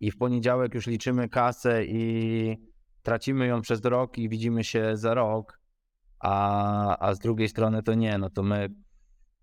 [0.00, 2.70] i w poniedziałek już liczymy kasę i
[3.02, 5.60] tracimy ją przez rok i widzimy się za rok,
[6.20, 8.68] a, a z drugiej strony to nie, no to my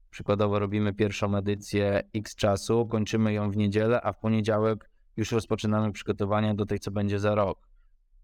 [0.09, 5.91] przykładowo robimy pierwszą edycję x czasu, kończymy ją w niedzielę, a w poniedziałek już rozpoczynamy
[5.91, 7.66] przygotowania do tej, co będzie za rok.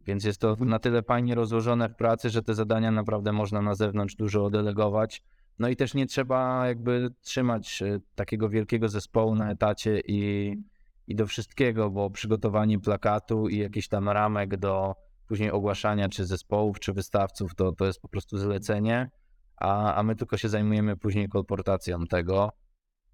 [0.05, 3.75] Więc jest to na tyle fajnie rozłożone w pracy, że te zadania naprawdę można na
[3.75, 5.23] zewnątrz dużo oddelegować.
[5.59, 10.53] No i też nie trzeba jakby trzymać e, takiego wielkiego zespołu na etacie i,
[11.07, 14.95] i do wszystkiego, bo przygotowanie plakatu i jakichś tam ramek do
[15.27, 19.09] później ogłaszania czy zespołów, czy wystawców, to, to jest po prostu zlecenie,
[19.57, 22.51] a, a my tylko się zajmujemy później kolportacją tego.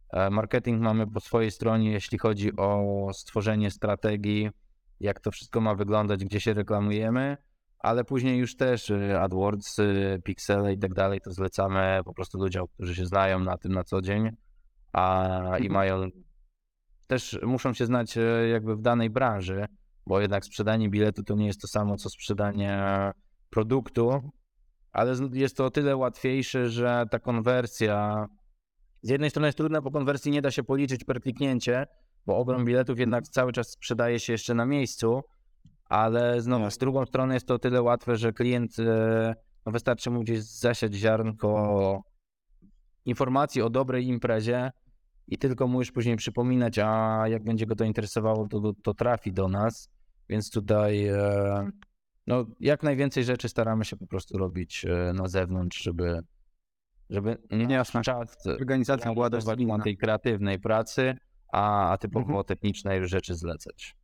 [0.10, 4.50] E, Marketing mamy po swojej stronie, jeśli chodzi o stworzenie strategii,
[5.00, 7.38] jak to wszystko ma wyglądać, gdzie się reklamujemy,
[7.80, 12.38] ale później już też y, AdWords, y, Pixele i tak dalej, to zlecamy po prostu
[12.38, 14.30] ludziom, którzy się znają na tym na co dzień,
[14.94, 15.28] a
[15.60, 15.72] i Mhm.
[15.72, 16.10] mają
[17.08, 19.66] też muszą się znać y, jakby w danej branży,
[20.08, 22.84] bo jednak sprzedanie biletu to nie jest to samo co sprzedanie
[23.50, 24.32] produktu,
[24.92, 28.28] ale jest to o tyle łatwiejsze, że ta konwersja
[29.02, 31.86] z jednej strony jest trudna, bo konwersji nie da się policzyć per kliknięcie,
[32.30, 35.22] bo ogrom biletów jednak cały czas sprzedaje się jeszcze na miejscu,
[35.86, 40.12] ale znowu z drugą strony jest to o tyle łatwe, że klient, e, no wystarczy
[40.12, 42.02] mu gdzieś zasiać ziarnko
[43.06, 44.72] informacji o dobrej imprezie
[45.28, 49.34] i tylko mu już później przypominać, a jak będzie go to interesowało, to, to trafi
[49.34, 49.90] do nas,
[50.30, 51.70] więc tutaj e,
[52.28, 56.20] no, jak najwięcej rzeczy staramy się po prostu robić e, na zewnątrz, żeby
[57.10, 58.02] żeby nasz Jasne.
[58.02, 59.48] czas Organizacja była dość
[59.84, 61.18] tej kreatywnej pracy,
[61.52, 62.44] a, a typowo Mhm.
[62.44, 63.96] technicznej już rzeczy zlecać.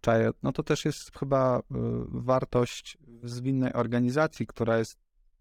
[0.00, 0.30] Czaję.
[0.42, 1.62] No to też jest chyba y,
[2.08, 4.98] wartość zwinnej organizacji, która jest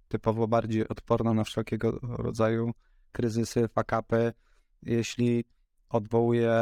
[0.07, 2.71] typowo bardziej odporna na wszelkiego rodzaju
[3.11, 4.33] kryzysy, fakapy.
[4.81, 5.45] Jeśli
[5.89, 6.53] odwołuje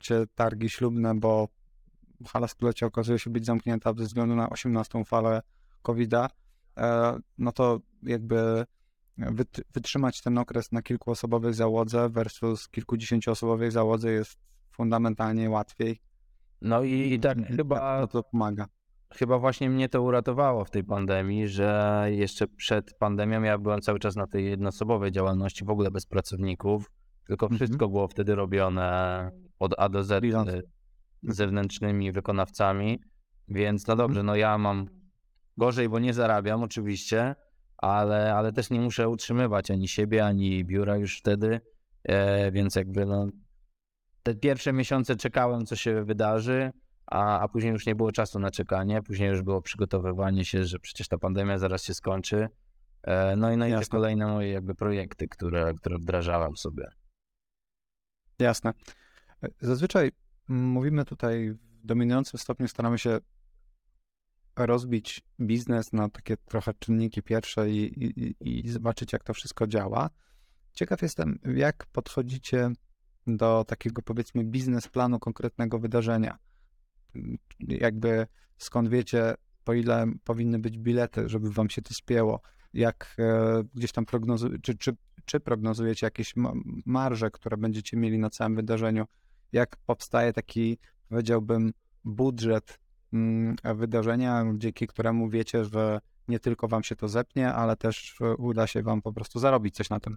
[0.00, 1.48] cię targi ślubne, bo
[2.26, 5.42] hala stulecia okazuje się być zamknięta ze względu na 18 falę
[5.82, 6.28] COVID-a,
[6.76, 8.64] e, no to jakby
[9.74, 14.38] wytrzymać ten okres na kilkuosobowej załodze versus kilkudziesięcioosobowej załodze jest
[14.70, 16.00] fundamentalnie łatwiej.
[16.60, 18.66] No i, tak chyba, No to pomaga.
[19.12, 23.98] chyba właśnie mnie to uratowało w tej pandemii, że jeszcze przed pandemią ja byłem cały
[23.98, 26.90] czas na tej jednoosobowej działalności, w ogóle bez pracowników,
[27.26, 27.58] tylko Mhm.
[27.58, 30.56] wszystko było wtedy robione od A do Z Freelance.
[30.58, 30.62] y,
[31.22, 33.00] zewnętrznymi wykonawcami,
[33.48, 34.88] więc no dobrze, no ja mam
[35.56, 37.34] gorzej, bo nie zarabiam oczywiście,
[37.92, 41.60] ale, ale też nie muszę utrzymywać ani siebie, ani biura już wtedy,
[42.04, 43.26] e, więc jakby no
[44.22, 46.70] te pierwsze miesiące czekałem, co się wydarzy,
[47.06, 49.02] a, a później już nie było czasu na czekanie.
[49.02, 52.48] Później już było przygotowywanie się, że przecież ta pandemia zaraz się skończy.
[53.02, 56.88] E, No i, no i te kolejne moje jakby projekty, które, które wdrażałem sobie.
[58.38, 58.72] Jasne.
[59.60, 60.10] Zazwyczaj
[60.48, 63.18] mówimy tutaj w dominującym stopniu, staramy się
[64.56, 70.10] rozbić biznes na takie trochę czynniki pierwsze i, i, i zobaczyć, jak to wszystko działa.
[70.72, 72.70] Ciekaw jestem, jak podchodzicie
[73.26, 76.38] do takiego powiedzmy biznesplanu konkretnego wydarzenia.
[77.60, 78.26] Jakby
[78.58, 82.40] skąd wiecie, po ile powinny być bilety, żeby wam się to spięło,
[82.72, 86.52] jak e, gdzieś tam prognozujecie, czy, czy, czy prognozujecie jakieś ma-
[86.86, 89.04] marże, które będziecie mieli na całym wydarzeniu,
[89.52, 91.72] jak powstaje taki, powiedziałbym,
[92.04, 92.78] budżet
[93.74, 98.66] wydarzenia, dzięki któremu wiecie, że nie tylko wam się to zepnie, ale też e, uda
[98.66, 100.16] się wam po prostu zarobić coś na tym.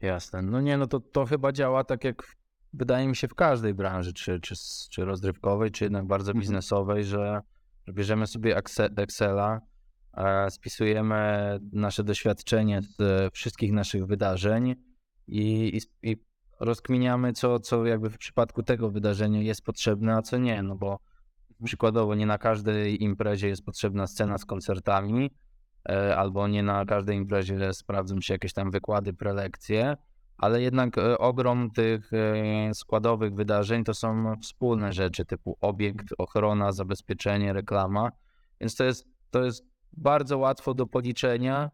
[0.00, 0.42] Jasne.
[0.42, 2.36] No nie, no to, to chyba działa tak jak
[2.72, 4.54] wydaje mi się w każdej branży, czy, czy,
[4.90, 6.40] czy rozrywkowej, czy jednak bardzo Mhm.
[6.40, 7.42] biznesowej, że
[7.86, 8.56] że bierzemy sobie
[8.96, 9.60] Excela,
[10.14, 14.74] e, spisujemy nasze doświadczenie z e, wszystkich naszych wydarzeń
[15.26, 16.16] i, i, i
[16.60, 20.98] rozkminiamy, co, co jakby w przypadku tego wydarzenia jest potrzebne, a co nie, no bo
[21.64, 25.30] przykładowo nie na każdej imprezie jest potrzebna scena z koncertami,
[25.88, 29.96] e, albo nie na każdej imprezie sprawdzą się jakieś tam wykłady, prelekcje,
[30.38, 36.72] ale jednak e, ogrom tych e, składowych wydarzeń to są wspólne rzeczy typu obiekt, ochrona,
[36.72, 38.10] zabezpieczenie, reklama,
[38.60, 41.70] więc to jest, to jest bardzo łatwo do policzenia,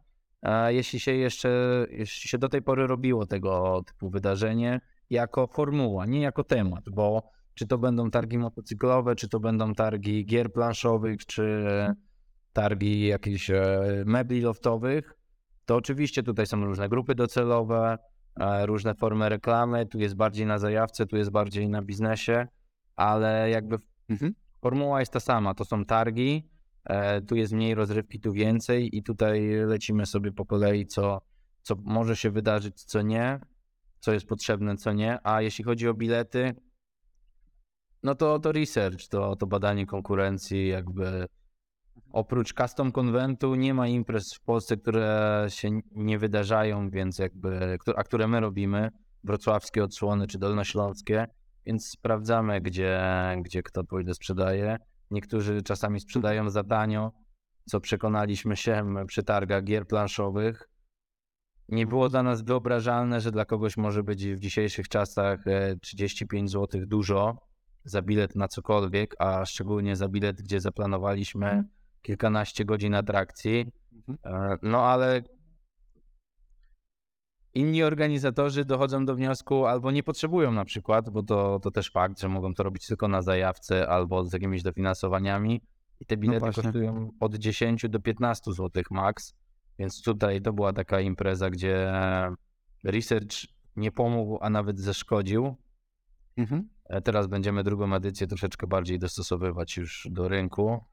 [0.69, 1.51] jeśli się jeszcze,
[1.91, 7.36] jeśli się do tej pory robiło tego typu wydarzenie jako formuła, nie jako temat, bo
[7.57, 11.67] czy to będą targi motocyklowe, czy to będą targi gier planszowych, czy
[12.53, 15.15] targi jakichś e, mebli loftowych,
[15.65, 17.99] to oczywiście tutaj są różne grupy docelowe,
[18.41, 22.47] e, różne formy reklamy, tu jest bardziej na zajawce, tu jest bardziej na biznesie,
[22.97, 24.35] ale jakby Mhm.
[24.61, 26.49] formuła jest ta sama, to są targi,
[26.85, 31.21] e, tu jest mniej rozrywki, tu więcej i tutaj lecimy sobie po kolei, co,
[31.63, 33.41] co może się wydarzyć, co nie,
[34.01, 36.55] co jest potrzebne, co nie, a jeśli chodzi o bilety,
[38.07, 41.27] no to, to research, to, to badanie konkurencji, jakby
[42.13, 48.05] oprócz custom konwentu nie ma imprez w Polsce, które się nie wydarzają, więc jakby, a
[48.05, 48.91] które my robimy,
[49.25, 51.27] wrocławskie odsłony czy dolnośląskie,
[51.67, 53.01] więc sprawdzamy, gdzie,
[53.43, 54.77] gdzie kto po ile sprzedaje.
[55.11, 57.13] Niektórzy czasami sprzedają za tanio,
[57.65, 60.69] co przekonaliśmy się przy targach gier planszowych.
[61.69, 66.51] Nie było dla nas wyobrażalne, że dla kogoś może być w dzisiejszych czasach e, 35
[66.51, 67.46] zł dużo
[67.87, 71.65] za bilet na cokolwiek, a szczególnie za bilet, gdzie zaplanowaliśmy
[72.03, 73.73] kilkanaście godzin atrakcji.
[73.93, 74.19] Mhm.
[74.25, 75.23] E, No ale
[77.55, 82.21] inni organizatorzy dochodzą do wniosku albo nie potrzebują na przykład, bo to, to też fakt,
[82.21, 85.61] że mogą to robić tylko na zajawce albo z jakimiś dofinansowaniami
[86.01, 86.63] i te bilety właśnie.
[86.63, 89.35] kosztują od 10 do 15 zł max,
[89.79, 91.93] więc tutaj to była taka impreza, gdzie
[92.85, 93.37] research
[93.77, 95.57] nie pomógł, a nawet zaszkodził.
[96.37, 96.69] Mhm.
[96.89, 100.85] E, Teraz będziemy drugą edycję troszeczkę bardziej dostosowywać już do rynku.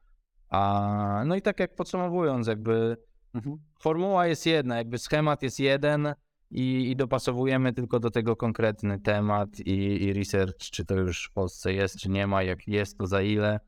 [0.48, 2.96] A, no i tak jak podsumowując, jakby
[3.34, 3.58] Mhm.
[3.80, 6.14] formuła jest jedna, jakby schemat jest jeden
[6.50, 11.32] i, i dopasowujemy tylko do tego konkretny temat i, i research, czy to już w
[11.32, 13.60] Polsce jest, czy nie ma, jak jest, to za ile.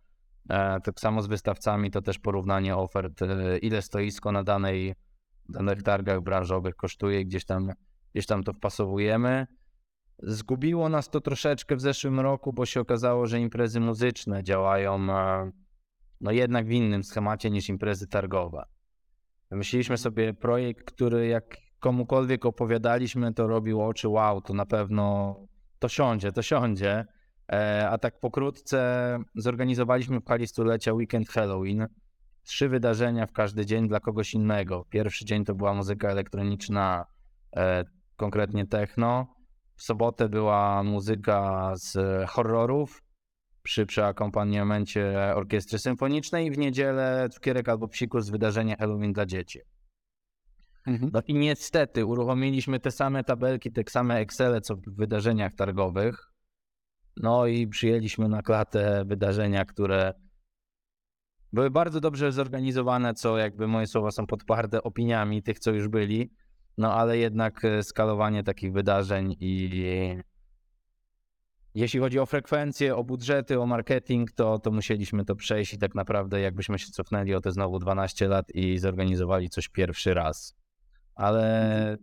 [0.50, 4.94] E, tak samo z wystawcami, to też porównanie ofert, e, ile stoisko na danej,
[5.48, 7.72] danych targach branżowych kosztuje, gdzieś tam,
[8.14, 9.46] gdzieś tam to wpasowujemy.
[10.18, 15.50] Zgubiło nas to troszeczkę w zeszłym roku, bo się okazało, że imprezy muzyczne działają e,
[16.20, 18.64] no jednak w innym schemacie niż imprezy targowe.
[19.50, 25.36] Wymyśliliśmy sobie projekt, który jak komukolwiek opowiadaliśmy, to robił oczy wow, to na pewno
[25.78, 27.04] to siądzie, to siądzie.
[27.52, 31.86] E, A tak pokrótce zorganizowaliśmy w hali stulecia weekend Halloween.
[32.42, 34.84] Trzy wydarzenia w każdy dzień dla kogoś innego.
[34.90, 37.06] Pierwszy dzień to była muzyka elektroniczna,
[37.56, 37.84] e,
[38.16, 39.35] konkretnie techno.
[39.76, 41.98] W sobotę była muzyka z
[42.30, 43.02] horrorów
[43.62, 46.50] przy, przy akompaniamencie orkiestry symfonicznej.
[46.50, 49.60] W niedzielę cukierek albo psikus z wydarzenia Halloween dla dzieci.
[50.86, 51.10] Mhm.
[51.14, 56.32] No i niestety uruchomiliśmy te same tabelki, te same Excele, co w wydarzeniach targowych.
[57.16, 60.14] No i przyjęliśmy na klatę wydarzenia, które
[61.52, 66.30] były bardzo dobrze zorganizowane, co jakby moje słowa są podparte opiniami tych, co już byli.
[66.78, 69.70] No ale jednak e, skalowanie takich wydarzeń i
[71.74, 75.94] jeśli chodzi o frekwencję, o budżety, o marketing, to, to musieliśmy to przejść i tak
[75.94, 80.56] naprawdę jakbyśmy się cofnęli o te znowu 12 lat i zorganizowali coś pierwszy raz.
[81.14, 81.96] Ale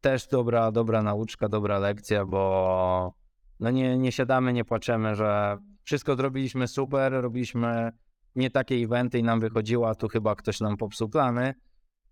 [0.00, 3.14] też dobra, dobra nauczka, dobra lekcja, bo
[3.60, 7.92] no nie, nie siadamy, nie płaczemy, że wszystko zrobiliśmy super, robiliśmy
[8.36, 11.54] nie takie eventy i nam wychodziło, a tu chyba ktoś nam popsuł plany,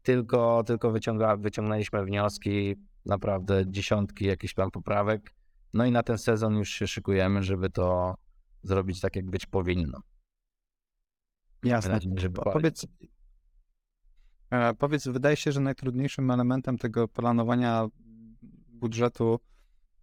[0.07, 5.35] tylko, tylko wyciąga, wyciągnęliśmy wnioski, naprawdę dziesiątki jakichś tam poprawek.
[5.75, 8.15] No i na ten sezon już się szykujemy, żeby to
[8.63, 10.01] zrobić tak, jak być powinno.
[11.65, 11.93] Jasne.
[11.93, 12.53] nadzieję, że Po- wypali.
[12.53, 12.87] Powiedz,
[14.51, 17.89] e, powiedz, wydaje się, że najtrudniejszym elementem tego planowania
[18.69, 19.41] budżetu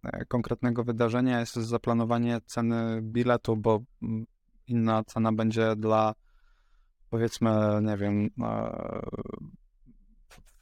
[0.02, 4.26] e, konkretnego wydarzenia jest zaplanowanie ceny biletu, bo mm,
[4.66, 6.14] inna cena będzie dla
[7.10, 7.50] powiedzmy,
[7.82, 9.00] nie wiem, e,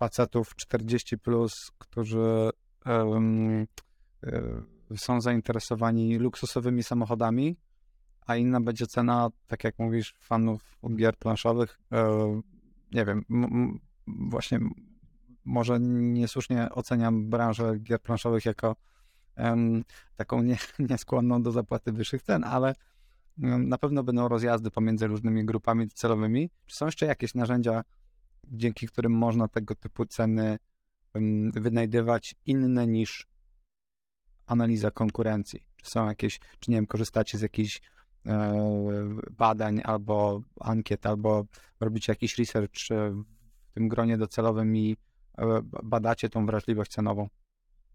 [0.03, 2.51] facetów 40 plus, którzy
[2.87, 3.67] e,
[4.97, 7.57] są zainteresowani luksusowymi samochodami,
[8.27, 11.81] a inna będzie cena, tak jak mówisz, fanów gier planszowych.
[11.93, 12.41] e,
[12.93, 13.25] Nie wiem,
[14.07, 14.59] właśnie
[15.45, 18.77] może niesłusznie oceniam branżę gier planszowych jako
[19.37, 19.85] em,
[20.17, 20.57] taką nie,
[20.91, 22.75] nieskłonną do zapłaty wyższych cen, ale
[23.59, 26.51] na pewno będą rozjazdy pomiędzy różnymi grupami celowymi.
[26.67, 27.83] Czy są jeszcze jakieś narzędzia,
[28.48, 30.59] dzięki którym można tego typu ceny
[31.55, 33.26] wynajdywać inne niż
[34.46, 35.66] analiza konkurencji?
[35.76, 37.81] Czy są jakieś, czy nie wiem, korzystacie z jakichś
[38.26, 38.55] e,
[39.31, 41.44] badań albo ankiet, albo
[41.81, 43.11] robicie jakiś research e,
[43.70, 44.96] w tym gronie docelowym i
[45.38, 47.28] e, badacie tą wrażliwość cenową?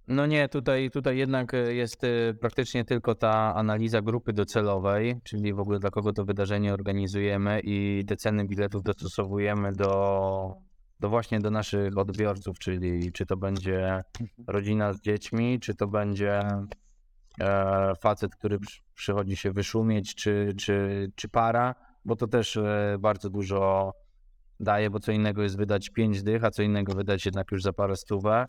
[0.08, 5.54] No nie, tutaj, tutaj jednak e, jest e, praktycznie tylko ta analiza grupy docelowej, czyli
[5.54, 10.54] w ogóle dla kogo to wydarzenie organizujemy i te ceny biletów dostosowujemy do,
[11.00, 14.04] do właśnie do naszych odbiorców, czyli czy to będzie
[14.48, 16.42] rodzina z dziećmi, czy to będzie
[17.42, 22.60] e, facet, który przy- przychodzi się wyszumieć, czy, czy, czy para, bo to też
[23.00, 23.94] bardzo dużo
[24.60, 27.74] daje, bo co innego jest wydać 5 dych, a co innego wydać jednak już za
[27.74, 28.46] parę stówę.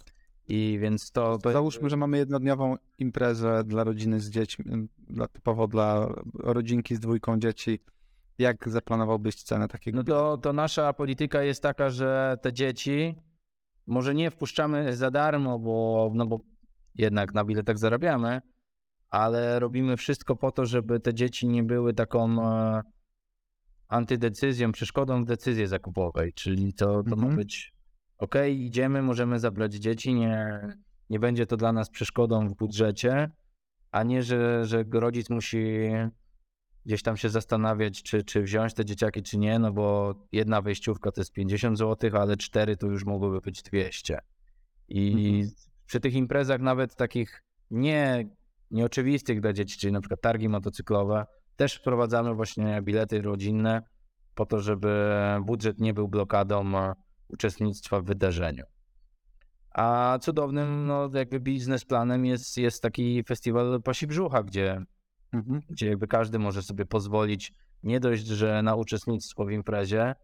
[0.48, 5.66] I więc to, to Załóżmy, że mamy jednodniową imprezę dla rodziny z dziećmi, dla, typowo
[5.68, 7.80] dla rodzinki z dwójką dzieci.
[8.38, 9.96] Jak zaplanowałbyś cenę takiego?
[9.98, 13.14] No to, to nasza polityka jest taka, że te dzieci
[13.86, 16.40] może nie wpuszczamy za darmo, bo, no bo
[16.94, 18.40] jednak na biletach zarabiamy,
[19.10, 22.82] ale robimy wszystko po to, żeby te dzieci nie były taką e,
[23.88, 26.32] antydecyzją, przeszkodą w decyzji zakupowej.
[26.32, 27.36] Czyli to, to ma Mhm.
[27.36, 27.77] być
[28.18, 30.60] ok, idziemy, możemy zabrać dzieci, nie,
[31.10, 33.30] nie będzie to dla nas przeszkodą w budżecie,
[33.90, 35.64] a nie, że, że rodzic musi
[36.86, 41.12] gdzieś tam się zastanawiać, czy, czy wziąć te dzieciaki, czy nie, no bo jedna wejściówka
[41.12, 44.18] to jest 50 zł, ale cztery to już mogłyby być 200.
[44.88, 45.50] I Mhm.
[45.86, 48.28] przy tych imprezach nawet takich nie,
[48.70, 51.26] nieoczywistych dla dzieci, czyli na przykład targi motocyklowe,
[51.56, 53.82] też wprowadzamy właśnie bilety rodzinne
[54.34, 56.64] po to, żeby budżet nie był blokadą
[57.28, 58.64] uczestnictwa w wydarzeniu.
[59.70, 64.84] A cudownym, no jakby biznesplanem jest, jest taki festiwal Pasi Brzucha, gdzie
[65.32, 65.60] Mhm.
[65.70, 70.14] gdzie jakby każdy może sobie pozwolić nie dość, że na uczestnictwo w imprezie,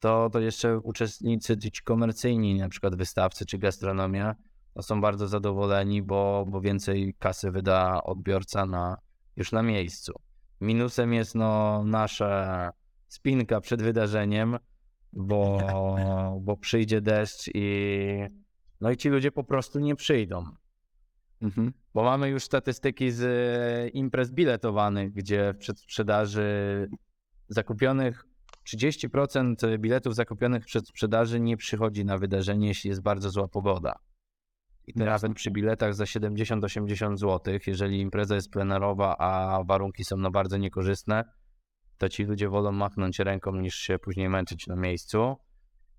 [0.00, 4.34] to, to jeszcze uczestnicy ci komercyjni, na przykład wystawcy czy gastronomia,
[4.76, 8.96] no są bardzo zadowoleni, bo, bo więcej kasy wyda odbiorca na,
[9.36, 10.12] już na miejscu.
[10.60, 12.72] Minusem jest no nasza
[13.08, 14.58] spinka przed wydarzeniem,
[15.12, 15.60] bo,
[16.40, 18.18] bo przyjdzie deszcz i
[18.80, 20.44] no i ci ludzie po prostu nie przyjdą.
[21.42, 21.72] Mhm.
[21.94, 26.88] Bo mamy już statystyki z e, imprez biletowanych, gdzie w przedsprzedaży
[27.48, 28.24] zakupionych
[28.66, 33.94] 30% biletów zakupionych w przedsprzedaży nie przychodzi na wydarzenie, jeśli jest bardzo zła pogoda.
[34.86, 35.28] I to Jasne.
[35.28, 40.56] nawet przy biletach za 70-80 zł, jeżeli impreza jest plenerowa, a warunki są no bardzo
[40.56, 41.24] niekorzystne,
[42.02, 45.36] to ci ludzie wolą machnąć ręką niż się później męczyć na miejscu.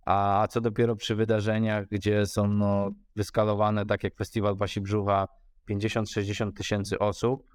[0.05, 5.27] A co dopiero przy wydarzeniach, gdzie są no, wyskalowane, tak jak Festiwal Wasi Brzucha,
[5.69, 7.47] 50-60 tysięcy osób,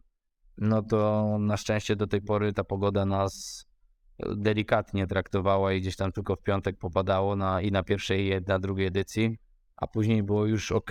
[0.59, 3.65] no to na szczęście do tej pory ta pogoda nas
[4.37, 8.59] delikatnie traktowała i gdzieś tam tylko w piątek popadało na, i na pierwszej i na
[8.59, 9.39] drugiej edycji,
[9.77, 10.91] a później było już ok.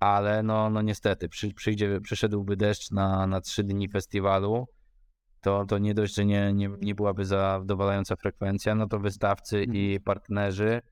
[0.00, 4.66] Ale no, no niestety, przy, przyjdzie, przyszedłby deszcz na, na trzy dni festiwalu,
[5.42, 10.00] to, to nie dość, że nie, nie, nie byłaby zadowalająca frekwencja, no to wystawcy i
[10.00, 10.82] partnerzy,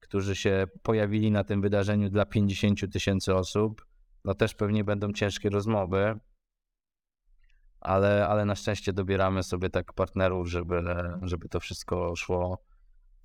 [0.00, 3.86] którzy się pojawili na tym wydarzeniu dla 50 tysięcy osób,
[4.24, 6.18] no też pewnie będą ciężkie rozmowy,
[7.80, 10.82] ale, ale na szczęście dobieramy sobie tak partnerów, żeby,
[11.22, 12.64] żeby to wszystko szło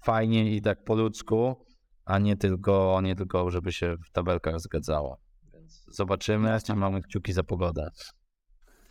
[0.03, 1.65] fajnie i tak po ludzku,
[2.05, 5.17] a nie tylko, nie tylko żeby się w tabelkach zgadzało.
[5.53, 6.75] Więc zobaczymy, Jasne.
[6.75, 7.89] mamy kciuki za pogodę.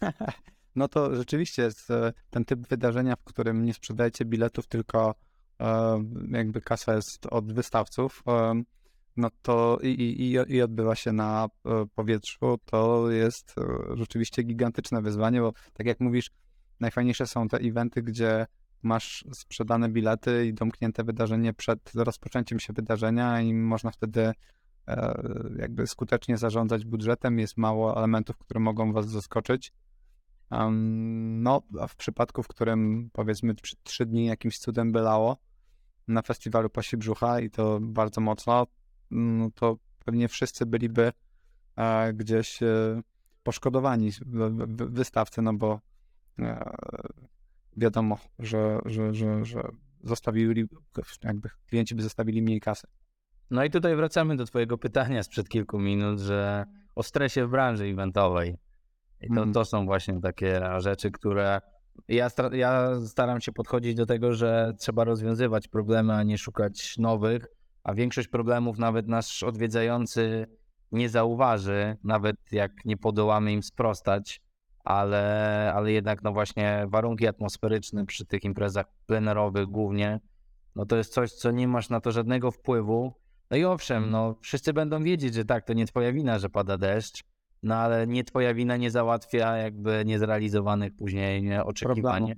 [0.78, 5.14] No to rzeczywiście jest e, ten typ wydarzenia, w którym nie sprzedajecie biletów, tylko
[5.60, 5.98] e,
[6.30, 8.22] jakby kasa jest od wystawców.
[8.28, 8.62] E,
[9.16, 11.48] no to i, i, i- odbywa się na
[11.94, 13.54] powietrzu, to jest
[13.94, 16.30] rzeczywiście gigantyczne wyzwanie, bo tak jak mówisz,
[16.80, 18.46] najfajniejsze są te eventy, gdzie
[18.82, 24.32] masz sprzedane bilety i domknięte wydarzenie przed rozpoczęciem się wydarzenia i można wtedy
[25.58, 29.72] jakby skutecznie zarządzać budżetem, jest mało elementów, które mogą was zaskoczyć.
[30.50, 35.36] No, a w przypadku, w którym powiedzmy trzy, dni jakimś cudem bylało
[36.08, 38.66] na festiwalu Pasi Brzucha i to bardzo mocno,
[39.10, 41.12] no to pewnie wszyscy byliby
[41.76, 43.02] e, gdzieś e,
[43.42, 45.80] poszkodowani w- wystawcy, no bo
[46.38, 46.70] e,
[47.76, 49.68] wiadomo, że, że, że, że
[50.04, 50.64] zostawili,
[51.24, 52.86] jakby klienci by zostawili mniej kasy.
[53.50, 57.84] No i tutaj wracamy do twojego pytania sprzed kilku minut, że o stresie w branży
[57.84, 58.56] eventowej.
[59.20, 59.52] I to, Mhm.
[59.52, 61.60] to są właśnie takie rzeczy, które
[62.08, 67.46] ja, ja staram się podchodzić do tego, że trzeba rozwiązywać problemy, a nie szukać nowych,
[67.84, 70.46] a większość problemów nawet nasz odwiedzający
[70.92, 74.40] nie zauważy, nawet jak nie podołamy im sprostać,
[74.84, 80.20] ale, ale jednak no właśnie warunki atmosferyczne przy tych imprezach plenerowych głównie,
[80.76, 83.12] no to jest coś, co nie masz na to żadnego wpływu.
[83.50, 86.78] No i owszem, no wszyscy będą wiedzieć, że tak, to nie twoja wina, że pada
[86.78, 87.22] deszcz,
[87.62, 92.34] no ale nie twoja wina nie załatwia jakby niezrealizowanych później nie, oczekiwań.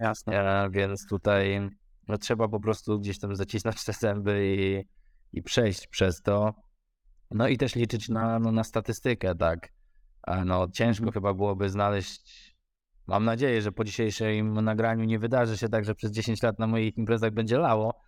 [0.00, 0.64] Jasne.
[0.64, 1.70] E, więc tutaj
[2.08, 4.84] no, trzeba po prostu gdzieś tam zacisnąć te zęby i,
[5.38, 6.54] i przejść przez to.
[7.30, 9.68] No i też liczyć na, no, na statystykę, tak.
[10.26, 12.54] E, No ciężko chyba byłoby znaleźć.
[13.06, 16.66] Mam nadzieję, że po dzisiejszym nagraniu nie wydarzy się tak, że przez 10 lat na
[16.66, 18.00] moich imprezach będzie lało,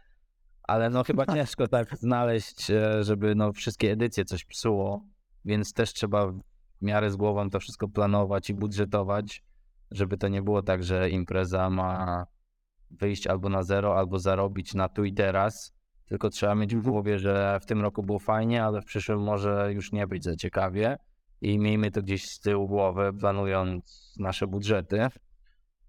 [0.62, 5.02] ale no chyba ciężko tak znaleźć, e, żeby no wszystkie edycje coś psuło,
[5.46, 6.40] więc też trzeba w
[6.82, 9.42] miarę z głową to wszystko planować i budżetować,
[9.90, 12.26] żeby to nie było tak, że impreza ma
[12.90, 15.72] wyjść albo na zero, albo zarobić na tu i teraz,
[16.06, 16.92] tylko trzeba mieć w Mhm.
[16.92, 20.36] głowie, że w tym roku było fajnie, ale w przyszłym może już nie być za
[20.36, 20.96] ciekawie.
[21.40, 25.06] I miejmy to gdzieś z tyłu głowy, planując nasze budżety,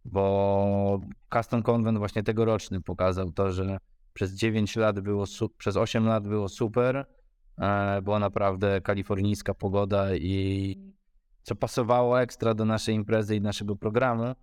[0.06, 1.00] bo
[1.34, 3.78] Custom Convent właśnie tegoroczny pokazał to, że
[4.14, 5.26] przez 9 lat było,
[5.58, 7.06] przez 8 lat było super,
[8.02, 10.76] była naprawdę kalifornijska pogoda i
[11.42, 14.36] co pasowało ekstra do naszej imprezy i naszego programu.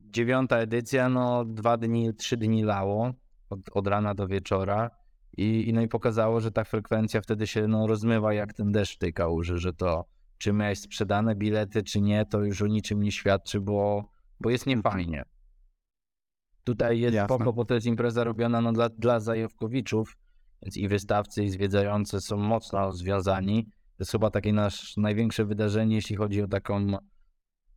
[0.00, 3.12] Dziewiąta edycja, no dwa dni, trzy dni lało
[3.50, 4.90] od, od rana do wieczora
[5.36, 8.94] i, i no i pokazało, że ta frekwencja wtedy się no, rozmywa jak ten deszcz
[8.94, 10.04] w tej kałuży, że to
[10.38, 14.10] czy miałeś sprzedane bilety, czy nie, to już o niczym nie świadczy, bo,
[14.40, 15.24] bo jest niefajnie.
[16.64, 17.34] Tutaj jest Jasne.
[17.34, 20.16] spoko, bo to jest impreza robiona no, dla, dla zajawkowiczów,
[20.66, 23.64] więc i wystawcy, i zwiedzający są mocno związani.
[23.64, 26.86] To jest chyba takie nasze największe wydarzenie, jeśli chodzi o taką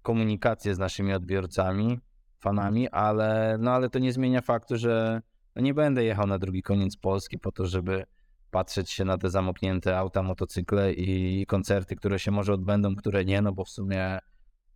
[0.02, 2.00] komunikację z naszymi odbiorcami,
[2.40, 5.22] fanami, ale, no, ale to nie zmienia faktu, że
[5.56, 8.04] no, nie będę jechał na drugi koniec Polski po to, żeby
[8.52, 13.42] patrzeć się na te zamknięte auta, motocykle i koncerty, które się może odbędą, które nie,
[13.42, 14.20] no bo w sumie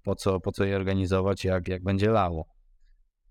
[0.03, 2.47] po co, po co je organizować, jak, jak będzie lało.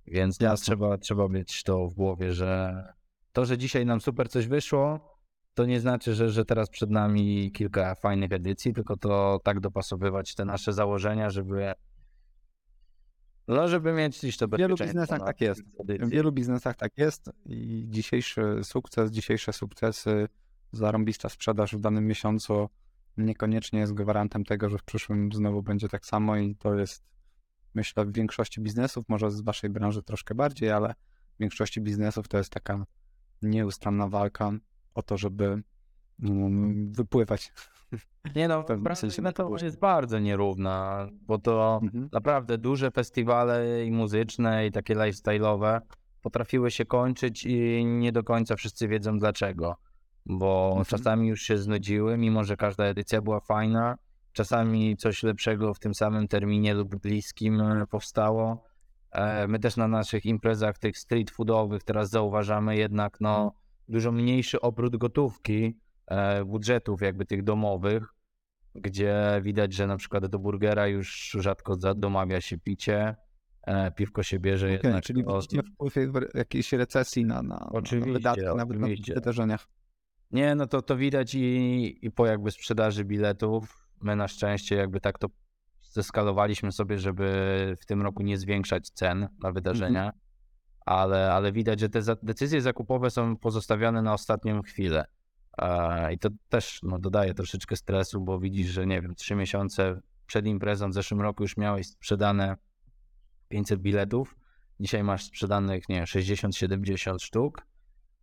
[0.07, 0.64] Więc Jasne.
[0.64, 2.85] trzeba, trzeba mieć to w głowie, że
[3.33, 5.12] to, że dzisiaj nam super coś wyszło,
[5.55, 10.35] to nie znaczy, że, że teraz przed nami kilka fajnych edycji, tylko to tak dopasowywać
[10.35, 11.72] te nasze założenia, żeby
[13.49, 15.62] no, żeby mieć gdzieś to W wielu biznesach na tak jest.
[16.01, 20.28] W wielu biznesach tak jest i dzisiejszy sukces, dzisiejsze sukcesy,
[20.72, 22.68] zarąbista sprzedaż w danym miesiącu
[23.16, 27.05] niekoniecznie jest gwarantem tego, że w przyszłym znowu będzie tak samo i to jest,
[27.74, 30.95] myślę, w większości biznesów, może z waszej branży troszkę bardziej, ale
[31.37, 32.85] w większości biznesów to jest taka
[33.43, 34.51] nieustanna walka
[34.95, 35.62] o to, żeby
[36.22, 37.53] mm, wypływać.
[38.36, 39.62] Nie no, w eventowa wypływać.
[39.62, 42.09] jest bardzo nierówna, bo to Mhm.
[42.12, 45.80] naprawdę duże festiwale i muzyczne i takie lifestyle'owe
[46.22, 49.76] potrafiły się kończyć i nie do końca wszyscy wiedzą dlaczego.
[50.26, 50.84] Bo Mhm.
[50.84, 53.97] czasami już się znudziły, mimo że każda edycja była fajna.
[54.32, 58.64] Czasami coś lepszego w tym samym terminie lub bliskim e, powstało.
[59.12, 63.52] E, My też na naszych imprezach tych street foodowych teraz zauważamy jednak no,
[63.88, 68.14] dużo mniejszy obrót gotówki, e, budżetów jakby tych domowych,
[68.74, 73.16] gdzie widać, że na przykład do burgera już rzadko za- domawia się picie,
[73.62, 75.04] e, piwko się bierze Okej, jednak.
[75.04, 75.94] czyli o- widzicie wpływ
[76.34, 79.68] jakiejś recesji na, na, na Oczywiście, wydatki, nawet na wydarzeniach.
[80.30, 83.88] Nie, no to, to widać i, i po jakby sprzedaży biletów.
[84.02, 85.28] My na szczęście jakby tak to
[85.93, 90.12] zeskalowaliśmy sobie, żeby w tym roku nie zwiększać cen na wydarzenia,
[90.86, 95.05] ale, ale widać, że te za- decyzje zakupowe są pozostawione na ostatnią chwilę.
[96.12, 100.47] I to też no, dodaje troszeczkę stresu, bo widzisz, że nie wiem, trzy miesiące przed
[100.47, 102.57] imprezą w zeszłym roku już miałeś sprzedane
[103.49, 104.36] 500 biletów,
[104.80, 107.66] dzisiaj masz sprzedanych, nie wiem, 60-70 sztuk,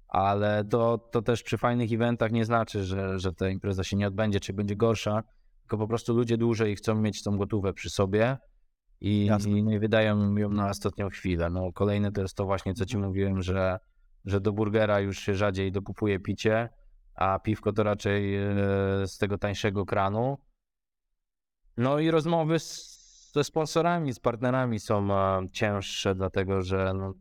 [0.07, 4.07] ale to, to też przy fajnych eventach nie znaczy, że, że ta impreza się nie
[4.07, 5.23] odbędzie, czy będzie gorsza,
[5.69, 8.37] tylko po prostu ludzie dłużej chcą mieć tą gotówę przy sobie
[9.01, 9.51] i, Jasne.
[9.51, 11.49] i nie wydają ją na ostatnią chwilę.
[11.49, 13.79] No, kolejne to jest to właśnie, co ci mówiłem, że,
[14.25, 16.69] że do burgera już się rzadziej dokupuje picie,
[17.15, 18.47] a piwko to raczej e,
[19.07, 20.37] z tego tańszego kranu.
[21.77, 27.13] No i rozmowy z, ze sponsorami, z partnerami są e, cięższe, dlatego że no,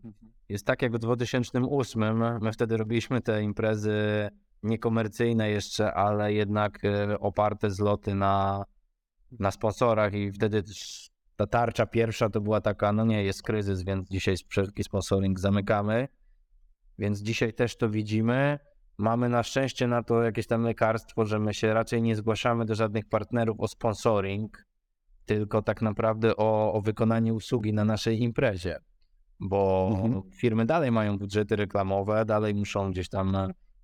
[0.49, 4.29] jest tak jak w 2008, my wtedy robiliśmy te imprezy
[4.63, 8.65] niekomercyjne jeszcze, ale jednak e, oparte zloty na,
[9.41, 10.63] na sponsorach i wtedy
[11.37, 16.09] ta tarcza pierwsza to była taka, no nie, jest kryzys, więc dzisiaj wszelki sponsoring zamykamy,
[16.99, 18.59] więc dzisiaj też to widzimy.
[18.99, 22.75] Mamy na szczęście na to jakieś tam lekarstwo, że my się raczej nie zgłaszamy do
[22.75, 24.67] żadnych partnerów o sponsoring,
[25.27, 28.81] tylko tak naprawdę o, o wykonanie usługi na naszej imprezie
[29.41, 30.23] bo Mhm.
[30.31, 33.37] firmy dalej mają budżety reklamowe, dalej muszą gdzieś tam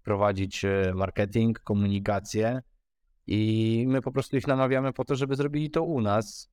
[0.05, 2.63] prowadzić e, marketing, komunikację
[3.27, 6.53] i my po prostu ich namawiamy po to, żeby zrobili to u nas,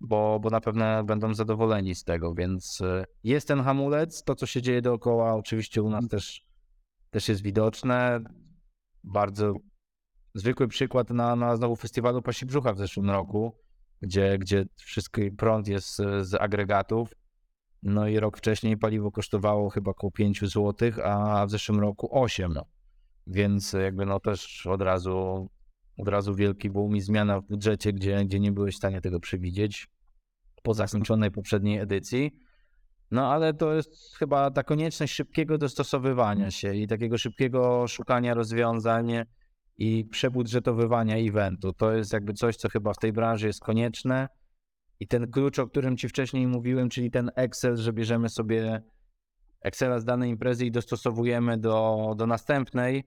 [0.00, 4.46] bo, bo na pewno będą zadowoleni z tego, więc e, jest ten hamulec, to co
[4.46, 6.46] się dzieje dookoła oczywiście u nas też,
[7.10, 8.20] też jest widoczne,
[9.04, 9.54] bardzo
[10.34, 13.58] zwykły przykład na, na znowu festiwalu Pasi Brzucha w zeszłym roku,
[14.00, 17.14] gdzie, gdzie wszystki prąd jest z agregatów,
[17.82, 22.52] no i rok wcześniej paliwo kosztowało chyba około 5 zł, a w zeszłym roku 8.
[22.52, 22.64] No.
[23.26, 25.48] Więc jakby no też od razu,
[25.98, 29.20] od razu wielki boom i zmiana w budżecie, gdzie, gdzie nie byłeś w stanie tego
[29.20, 29.88] przewidzieć
[30.62, 32.32] po zakończonej poprzedniej edycji.
[33.10, 39.12] No ale to jest chyba ta konieczność szybkiego dostosowywania się i takiego szybkiego szukania rozwiązań
[39.78, 41.72] i przebudżetowywania eventu.
[41.72, 44.28] To jest jakby coś, co chyba w tej branży jest konieczne.
[45.00, 48.82] I ten klucz, o którym ci wcześniej mówiłem, czyli ten Excel, że bierzemy sobie
[49.60, 53.04] Excela z danej imprezy i dostosowujemy do, do następnej,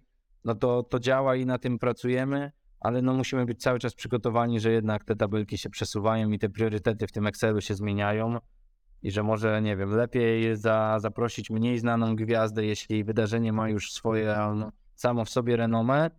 [0.47, 4.59] no to, to działa i na tym pracujemy, ale no musimy być cały czas przygotowani,
[4.59, 8.37] że jednak te tabelki się przesuwają i te priorytety w tym Excelu się zmieniają
[9.01, 13.91] i że może, nie wiem, lepiej za, zaprosić mniej znaną gwiazdę, jeśli wydarzenie ma już
[13.91, 16.09] swoje no, samo w sobie renomę,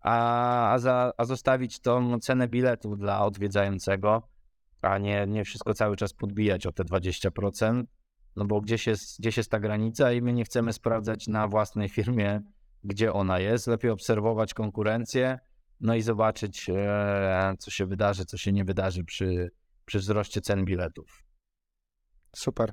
[0.00, 4.28] a, a, za, a zostawić tą cenę biletu dla odwiedzającego,
[4.82, 7.84] a nie, nie wszystko cały czas podbijać o te 20%,
[8.36, 11.88] no bo gdzieś jest, gdzieś jest ta granica i my nie chcemy sprawdzać na własnej
[11.88, 12.40] firmie,
[12.84, 13.66] gdzie ona jest.
[13.66, 15.38] Lepiej obserwować konkurencję,
[15.80, 19.50] no i zobaczyć, e, co się wydarzy, co się nie wydarzy przy,
[19.84, 21.22] przy wzroście cen biletów.
[22.36, 22.72] Super.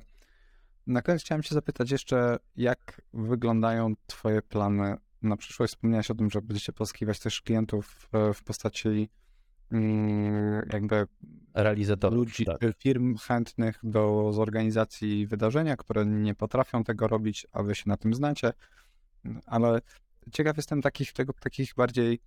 [0.88, 5.74] Na koniec chciałem Cię zapytać jeszcze, jak wyglądają Twoje plany na przyszłość?
[5.74, 9.10] Wspomniałeś o tym, że będziecie pozyskiwać też klientów w, w postaci
[9.72, 11.08] mm, jakby
[11.54, 12.18] Realizatorów.
[12.18, 12.58] ludzi, tak.
[12.78, 18.14] firm chętnych do zorganizacji wydarzenia, które nie potrafią tego robić, a Wy się na tym
[18.14, 18.54] znacie.
[19.46, 19.80] Ale
[20.32, 22.20] ciekaw jestem takich, tego, takich bardziej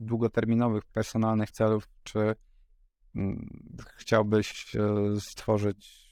[0.00, 2.34] długoterminowych, personalnych celów, czy
[3.16, 3.48] mm,
[3.96, 6.04] chciałbyś e, stworzyć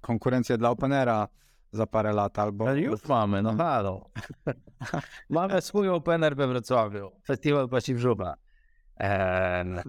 [0.00, 1.28] konkurencję dla Openera
[1.72, 2.64] za parę lat, albo...
[2.64, 4.10] No już mamy, no halo.
[5.30, 7.10] mamy swój opener we Wrocławiu.
[7.26, 8.34] Festiwal Pasi Brzucha.
[8.96, 9.82] Eee,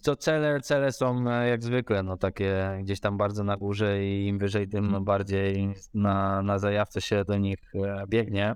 [0.00, 4.26] co, cele, cele są e, jak zwykle, no takie gdzieś tam bardzo na górze i
[4.26, 8.54] im wyżej, tym bardziej na, na zajawce się do nich e, biegnie.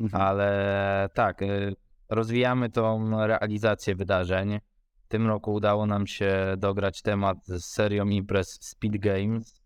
[0.00, 0.22] Mhm.
[0.22, 1.76] Ale tak, y,
[2.08, 4.60] rozwijamy tą realizację wydarzeń.
[5.04, 9.60] W tym roku udało nam się dograć temat z serią imprez Speed Games.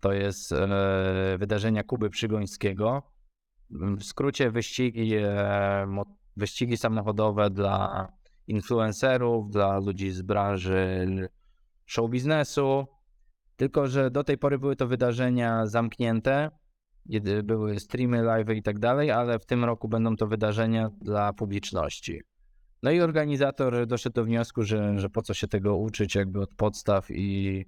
[0.00, 0.68] To jest e,
[1.38, 3.02] wydarzenia Kuby Przygońskiego.
[3.70, 6.04] W skrócie wyścigi, e,
[6.36, 8.08] wyścigi samochodowe dla
[8.46, 11.06] influencerów, dla ludzi z branży
[11.86, 12.86] show biznesu.
[13.56, 16.50] Tylko, że do tej pory były to wydarzenia zamknięte,
[17.42, 22.20] były streamy, live i tak dalej, ale w tym roku będą to wydarzenia dla publiczności.
[22.82, 26.54] No i organizator doszedł do wniosku, że, że po co się tego uczyć jakby od
[26.54, 27.64] podstaw i,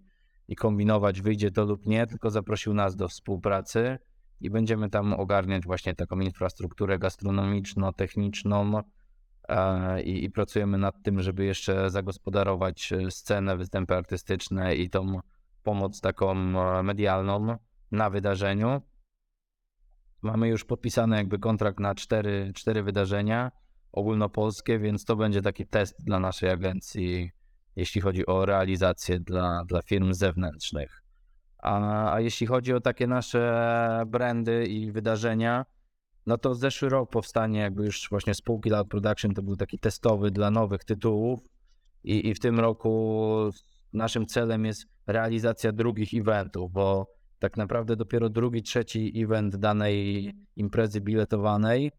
[0.48, 3.98] i kombinować, wyjdzie to lub nie, tylko zaprosił nas do współpracy
[4.40, 8.82] i będziemy tam ogarniać właśnie taką infrastrukturę gastronomiczno-techniczną
[9.48, 15.20] e, i, i pracujemy nad tym, żeby jeszcze zagospodarować scenę, występy artystyczne i tą
[15.62, 17.56] pomoc taką e, medialną
[17.90, 18.80] na wydarzeniu.
[20.22, 23.52] Mamy już podpisany jakby kontrakt na cztery, cztery wydarzenia
[23.92, 27.30] ogólnopolskie, więc to będzie taki test dla naszej agencji,
[27.76, 31.02] jeśli chodzi o realizację dla, dla firm zewnętrznych.
[31.58, 35.64] A, a jeśli chodzi o takie nasze brandy i wydarzenia,
[36.26, 40.30] no to zeszły rok powstanie jakby już właśnie spółki Loud Production to był taki testowy
[40.30, 41.40] dla nowych tytułów
[42.04, 43.50] i, i w tym roku
[43.92, 47.06] naszym celem jest realizacja drugich eventów, bo
[47.42, 51.90] tak naprawdę dopiero drugi, trzeci event danej imprezy biletowanej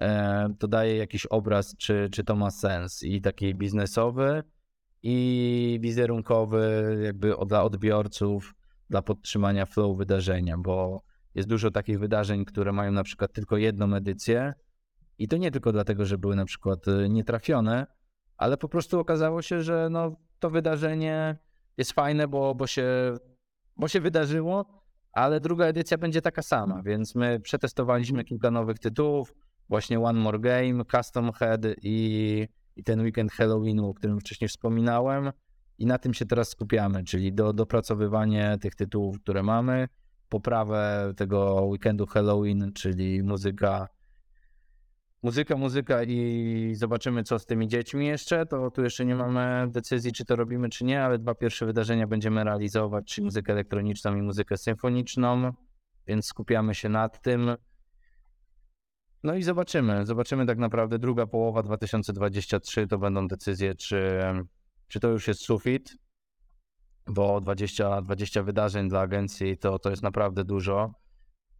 [0.00, 3.02] e, to daje jakiś obraz, czy, czy to ma sens.
[3.02, 4.42] I taki biznesowy
[5.02, 8.54] i wizerunkowy jakby dla odbiorców,
[8.90, 11.02] dla podtrzymania flow wydarzenia, bo
[11.34, 14.54] jest dużo takich wydarzeń, które mają na przykład tylko jedną edycję.
[15.18, 17.86] I to nie tylko dlatego, że były na przykład e, nietrafione,
[18.36, 21.36] ale po prostu okazało się, że no, to wydarzenie
[21.76, 23.16] jest fajne, bo, bo, się,
[23.76, 24.81] bo się wydarzyło,
[25.12, 29.34] ale druga edycja będzie taka sama, więc my przetestowaliśmy kilka nowych tytułów,
[29.68, 35.32] właśnie One More Game, Custom Head i, i ten weekend Halloweenu, o którym wcześniej wspominałem.
[35.78, 39.88] I na tym się teraz skupiamy, czyli do, dopracowywanie tych tytułów, które mamy,
[40.28, 43.88] poprawę tego weekendu Halloween, czyli muzyka,
[45.22, 48.46] muzyka, muzyka i zobaczymy, co z tymi dziećmi jeszcze.
[48.46, 52.06] To tu jeszcze nie mamy decyzji, czy to robimy, czy nie, ale dwa pierwsze wydarzenia
[52.06, 55.52] będziemy realizować, czyli muzykę elektroniczną i muzykę symfoniczną,
[56.06, 57.56] więc skupiamy się nad tym.
[59.22, 60.06] No i zobaczymy.
[60.06, 64.20] Zobaczymy tak naprawdę druga połowa 2023 to będą decyzje, czy,
[64.88, 65.96] czy to już jest sufit,
[67.06, 70.94] bo 20, 20 wydarzeń dla agencji to, to jest naprawdę dużo.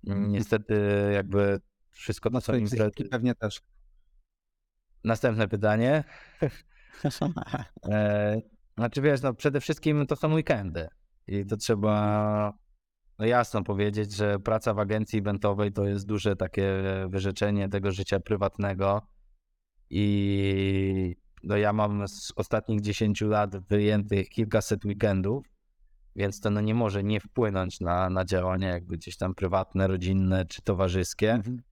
[0.05, 0.75] Niestety
[1.15, 1.61] jakby
[1.93, 2.77] wszystko No imprezy.
[2.77, 3.61] psychiki pewnie też.
[5.05, 6.05] Następne pytanie.
[7.89, 8.41] E,
[8.77, 10.89] znaczy wiesz, no przede wszystkim to są weekendy
[11.27, 12.53] i to trzeba
[13.19, 18.21] no jasno powiedzieć, że praca w agencji eventowej to jest duże takie wyrzeczenie tego życia
[18.21, 19.07] prywatnego
[19.91, 25.47] i no ja mam z ostatnich 10 lat wyjętych kilkaset weekendów,
[26.17, 30.45] więc to no nie może nie wpłynąć na, na działania jakby gdzieś tam prywatne, rodzinne
[30.47, 31.33] czy towarzyskie.
[31.33, 31.63] Mhm.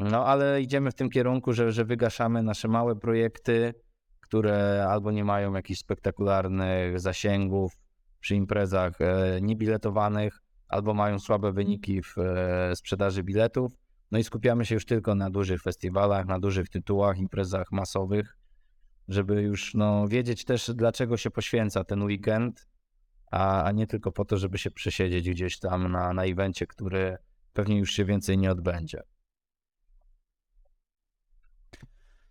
[0.00, 3.74] No, ale idziemy w tym kierunku, że, że wygaszamy nasze małe projekty,
[4.20, 7.72] które albo nie mają jakichś spektakularnych zasięgów
[8.20, 13.72] przy imprezach e, niebiletowanych, albo mają słabe wyniki w e, sprzedaży biletów.
[14.10, 18.36] No i skupiamy się już tylko na dużych festiwalach, na dużych tytułach, imprezach masowych,
[19.08, 22.68] żeby już no, wiedzieć też, dlaczego się poświęca ten weekend,
[23.30, 27.16] a, a nie tylko po to, żeby się przesiedzieć gdzieś tam na, na evencie, który
[27.52, 29.02] pewnie już się więcej nie odbędzie.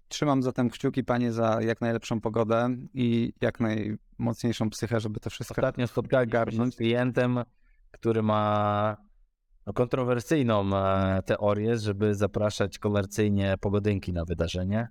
[0.10, 5.62] Trzymam zatem kciuki panie za jak najlepszą pogodę i jak najmocniejszą psychę, żeby to wszystko
[5.62, 7.44] Ostatnio spotkałem się z klientem,
[7.92, 8.98] który ma
[9.66, 14.88] no, kontrowersyjną e, teorię, żeby zapraszać komercyjnie pogodynki na wydarzenie.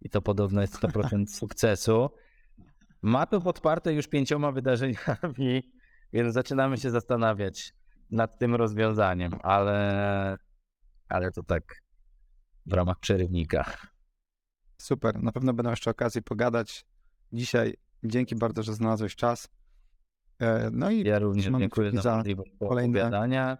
[0.00, 2.10] I to podobno jest 100% sukcesu.
[3.02, 5.72] Ma to podparte już pięcioma wydarzeniami,
[6.12, 7.74] więc zaczynamy się zastanawiać
[8.10, 10.36] nad tym rozwiązaniem, ale,
[11.08, 11.82] ale to tak
[12.66, 13.64] w ramach przerywnika.
[14.80, 16.86] Super, na pewno będą jeszcze okazje pogadać.
[17.32, 19.48] Dzisiaj dzięki bardzo, że znalazłeś czas.
[20.38, 22.22] E, No i Ja również dziękuję za
[22.58, 23.58] kolejne opowiadania.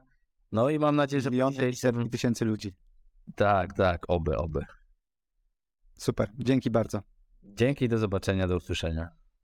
[0.52, 1.70] No i mam nadzieję, że miliony
[2.06, 2.74] i tysięcy ludzi.
[3.34, 4.60] Tak, tak, oby, oby.
[5.98, 7.02] Super, dzięki bardzo.
[7.44, 9.17] Dzięki, do zobaczenia, do usłyszenia.